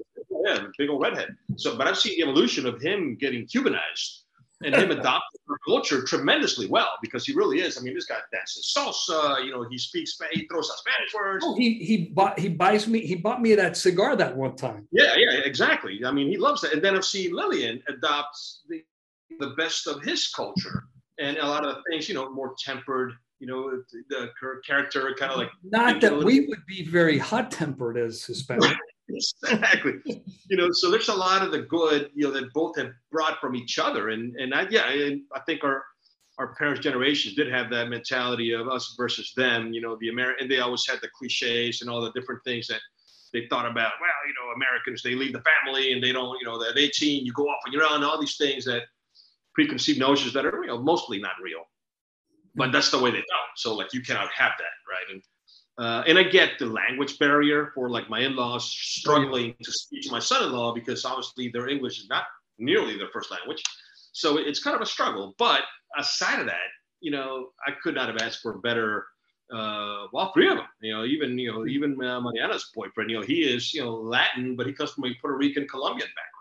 Yeah, 0.44 0.66
big 0.76 0.90
old 0.90 1.00
redhead. 1.00 1.36
So, 1.56 1.78
but 1.78 1.86
I've 1.86 1.96
seen 1.96 2.16
the 2.16 2.22
evolution 2.28 2.66
of 2.66 2.82
him 2.82 3.16
getting 3.18 3.46
Cubanized 3.46 4.23
and 4.62 4.74
him 4.74 4.90
adopting 4.90 5.40
her 5.48 5.58
culture 5.66 6.02
tremendously 6.04 6.66
well 6.66 6.90
because 7.02 7.26
he 7.26 7.34
really 7.34 7.60
is. 7.60 7.76
I 7.78 7.82
mean, 7.82 7.94
this 7.94 8.06
guy 8.06 8.18
dances 8.32 8.72
salsa. 8.76 9.44
You 9.44 9.50
know, 9.50 9.66
he 9.68 9.78
speaks. 9.78 10.16
He 10.32 10.46
throws 10.46 10.70
out 10.70 10.78
Spanish 10.78 11.14
words. 11.14 11.44
Oh, 11.46 11.56
he 11.56 11.74
he 11.74 12.06
bought 12.06 12.38
he 12.38 12.48
buys 12.48 12.86
me 12.86 13.00
he 13.00 13.14
bought 13.14 13.42
me 13.42 13.54
that 13.54 13.76
cigar 13.76 14.16
that 14.16 14.36
one 14.36 14.56
time. 14.56 14.86
Yeah, 14.90 15.14
yeah, 15.16 15.40
exactly. 15.44 16.00
I 16.04 16.12
mean, 16.12 16.28
he 16.28 16.36
loves 16.36 16.60
that. 16.62 16.72
And 16.72 16.82
then 16.82 16.96
I've 16.96 17.04
seen 17.04 17.34
Lillian 17.34 17.82
adopt 17.88 18.36
the 18.68 18.82
the 19.40 19.50
best 19.56 19.86
of 19.86 20.02
his 20.02 20.28
culture 20.28 20.84
and 21.18 21.36
a 21.38 21.46
lot 21.46 21.64
of 21.64 21.76
things, 21.90 22.08
you 22.08 22.14
know, 22.14 22.30
more 22.30 22.54
tempered. 22.58 23.12
You 23.40 23.48
know, 23.48 23.82
the, 24.08 24.30
her 24.40 24.60
character 24.66 25.14
kind 25.18 25.32
of 25.32 25.38
like. 25.38 25.50
Not 25.64 26.00
that 26.00 26.16
we 26.16 26.46
would 26.46 26.64
be 26.66 26.84
very 26.84 27.18
hot 27.18 27.50
tempered 27.50 27.98
as 27.98 28.24
Hispanic. 28.24 28.70
exactly. 29.48 29.94
You 30.48 30.56
know, 30.56 30.68
so 30.72 30.90
there's 30.90 31.08
a 31.08 31.14
lot 31.14 31.42
of 31.42 31.52
the 31.52 31.62
good, 31.62 32.10
you 32.14 32.24
know, 32.24 32.32
that 32.32 32.52
both 32.52 32.76
have 32.76 32.90
brought 33.10 33.40
from 33.40 33.54
each 33.54 33.78
other, 33.78 34.10
and 34.10 34.34
and 34.36 34.54
I 34.54 34.66
yeah, 34.70 34.82
I, 34.86 35.20
I 35.34 35.40
think 35.40 35.64
our 35.64 35.84
our 36.38 36.54
parents' 36.54 36.82
generations 36.82 37.34
did 37.34 37.50
have 37.52 37.70
that 37.70 37.88
mentality 37.88 38.52
of 38.52 38.68
us 38.68 38.94
versus 38.96 39.32
them. 39.36 39.72
You 39.72 39.80
know, 39.80 39.96
the 40.00 40.08
American, 40.08 40.44
and 40.44 40.50
they 40.50 40.60
always 40.60 40.86
had 40.86 41.00
the 41.00 41.08
cliches 41.16 41.80
and 41.80 41.90
all 41.90 42.00
the 42.00 42.12
different 42.12 42.42
things 42.44 42.66
that 42.68 42.80
they 43.32 43.46
thought 43.48 43.66
about. 43.66 43.92
Well, 44.00 44.10
you 44.26 44.34
know, 44.38 44.52
Americans 44.54 45.02
they 45.02 45.14
leave 45.14 45.32
the 45.32 45.42
family 45.42 45.92
and 45.92 46.02
they 46.02 46.12
don't, 46.12 46.38
you 46.40 46.46
know, 46.46 46.62
at 46.62 46.78
18 46.78 47.26
you 47.26 47.32
go 47.32 47.44
off 47.44 47.60
on 47.66 47.72
your 47.72 47.84
own. 47.84 48.02
All 48.02 48.20
these 48.20 48.36
things 48.36 48.64
that 48.64 48.82
preconceived 49.54 49.98
notions 49.98 50.32
that 50.34 50.46
are 50.46 50.64
know 50.64 50.78
mostly 50.78 51.18
not 51.18 51.32
real, 51.42 51.64
but 52.54 52.72
that's 52.72 52.90
the 52.90 52.98
way 52.98 53.10
they 53.10 53.18
felt. 53.18 53.50
So 53.56 53.74
like 53.74 53.92
you 53.92 54.00
cannot 54.00 54.30
have 54.34 54.52
that, 54.58 54.74
right? 54.88 55.04
And 55.12 55.22
uh, 55.76 56.04
and 56.06 56.18
I 56.18 56.22
get 56.22 56.58
the 56.58 56.66
language 56.66 57.18
barrier 57.18 57.72
for 57.74 57.90
like 57.90 58.08
my 58.08 58.20
in-laws 58.20 58.64
struggling 58.64 59.54
to 59.62 59.72
speak 59.72 60.02
to 60.04 60.12
my 60.12 60.20
son-in-law 60.20 60.72
because 60.72 61.04
obviously 61.04 61.48
their 61.48 61.68
English 61.68 61.98
is 61.98 62.08
not 62.08 62.24
nearly 62.58 62.96
their 62.96 63.08
first 63.12 63.30
language. 63.30 63.62
So 64.12 64.38
it's 64.38 64.62
kind 64.62 64.76
of 64.76 64.82
a 64.82 64.86
struggle. 64.86 65.34
But 65.36 65.62
aside 65.98 66.38
of 66.38 66.46
that, 66.46 66.70
you 67.00 67.10
know, 67.10 67.48
I 67.66 67.72
could 67.82 67.96
not 67.96 68.08
have 68.08 68.18
asked 68.18 68.40
for 68.40 68.58
better. 68.58 69.06
Uh, 69.52 70.06
well, 70.12 70.32
three 70.32 70.48
of 70.48 70.56
them. 70.56 70.66
You 70.80 70.94
know, 70.94 71.04
even 71.04 71.36
you 71.38 71.52
know, 71.52 71.66
even 71.66 71.92
uh, 72.02 72.20
Mariana's 72.20 72.70
boyfriend. 72.74 73.10
You 73.10 73.18
know, 73.18 73.26
he 73.26 73.40
is 73.42 73.74
you 73.74 73.82
know 73.82 73.94
Latin, 73.94 74.54
but 74.54 74.66
he 74.66 74.72
comes 74.72 74.92
from 74.92 75.04
a 75.06 75.14
Puerto 75.20 75.36
Rican 75.36 75.66
Colombian 75.66 76.08
background. 76.08 76.34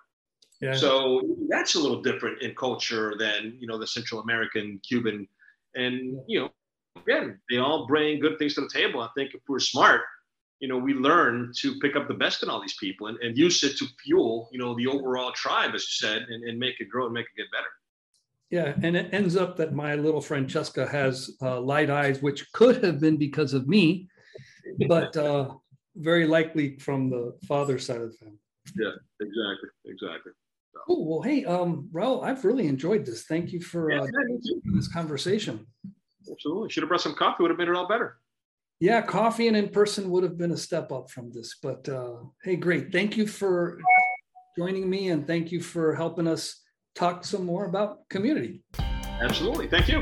Yeah. 0.61 0.79
So 0.79 1.21
that's 1.49 1.73
a 1.75 1.79
little 1.79 2.01
different 2.01 2.41
in 2.43 2.53
culture 2.55 3.15
than 3.17 3.57
you 3.59 3.67
know 3.67 3.79
the 3.79 3.87
Central 3.87 4.21
American, 4.21 4.79
Cuban, 4.87 5.27
and 5.75 6.17
you 6.27 6.39
know 6.39 6.49
again, 6.95 7.39
they 7.49 7.57
all 7.57 7.87
bring 7.87 8.19
good 8.19 8.37
things 8.39 8.55
to 8.55 8.61
the 8.61 8.69
table. 8.73 9.01
I 9.01 9.09
think 9.15 9.33
if 9.33 9.41
we're 9.47 9.59
smart, 9.59 10.01
you 10.59 10.67
know, 10.67 10.77
we 10.77 10.93
learn 10.93 11.51
to 11.59 11.79
pick 11.79 11.95
up 11.95 12.07
the 12.07 12.13
best 12.13 12.43
in 12.43 12.49
all 12.49 12.61
these 12.61 12.77
people 12.77 13.07
and, 13.07 13.17
and 13.19 13.37
use 13.37 13.63
it 13.63 13.77
to 13.77 13.85
fuel, 14.03 14.49
you 14.51 14.59
know, 14.59 14.75
the 14.75 14.87
overall 14.87 15.31
tribe, 15.33 15.71
as 15.75 15.81
you 15.81 16.07
said, 16.07 16.23
and, 16.29 16.43
and 16.43 16.57
make 16.57 16.79
it 16.79 16.89
grow 16.89 17.05
and 17.05 17.13
make 17.13 17.25
it 17.25 17.37
get 17.41 17.51
better. 17.51 17.67
Yeah, 18.49 18.75
and 18.85 18.95
it 18.95 19.13
ends 19.13 19.35
up 19.35 19.57
that 19.57 19.73
my 19.73 19.95
little 19.95 20.21
Francesca 20.21 20.87
has 20.87 21.31
uh, 21.41 21.59
light 21.59 21.89
eyes, 21.89 22.21
which 22.21 22.51
could 22.53 22.83
have 22.83 22.99
been 22.99 23.17
because 23.17 23.53
of 23.53 23.67
me, 23.67 24.07
but 24.87 25.17
uh, 25.17 25.55
very 25.95 26.27
likely 26.27 26.77
from 26.77 27.09
the 27.09 27.35
father 27.47 27.79
side 27.79 28.01
of 28.01 28.11
the 28.11 28.17
family. 28.17 28.37
Yeah, 28.75 28.91
exactly, 29.19 29.69
exactly. 29.85 30.31
So. 30.73 30.79
Oh 30.87 31.03
well, 31.03 31.21
hey, 31.21 31.45
um, 31.45 31.89
Raul, 31.91 32.23
I've 32.23 32.45
really 32.45 32.67
enjoyed 32.67 33.05
this. 33.05 33.23
Thank 33.23 33.51
you 33.51 33.59
for 33.59 33.91
uh, 33.91 34.07
this 34.73 34.87
conversation. 34.87 35.65
Absolutely. 36.31 36.69
Should 36.69 36.83
have 36.83 36.89
brought 36.89 37.01
some 37.01 37.15
coffee, 37.15 37.43
would 37.43 37.51
have 37.51 37.57
made 37.57 37.67
it 37.67 37.75
all 37.75 37.87
better. 37.87 38.17
Yeah, 38.79 39.01
coffee 39.01 39.47
and 39.47 39.55
in 39.55 39.69
person 39.69 40.09
would 40.09 40.23
have 40.23 40.37
been 40.37 40.51
a 40.51 40.57
step 40.57 40.91
up 40.91 41.09
from 41.09 41.31
this. 41.31 41.55
But 41.61 41.87
uh, 41.87 42.15
hey, 42.43 42.57
great. 42.57 42.91
Thank 42.91 43.15
you 43.15 43.27
for 43.27 43.79
joining 44.57 44.89
me 44.89 45.09
and 45.09 45.25
thank 45.25 45.51
you 45.51 45.61
for 45.61 45.95
helping 45.95 46.27
us 46.27 46.61
talk 46.95 47.23
some 47.23 47.45
more 47.45 47.65
about 47.65 48.09
community. 48.09 48.61
Absolutely. 49.21 49.67
Thank 49.67 49.87
you. 49.87 50.01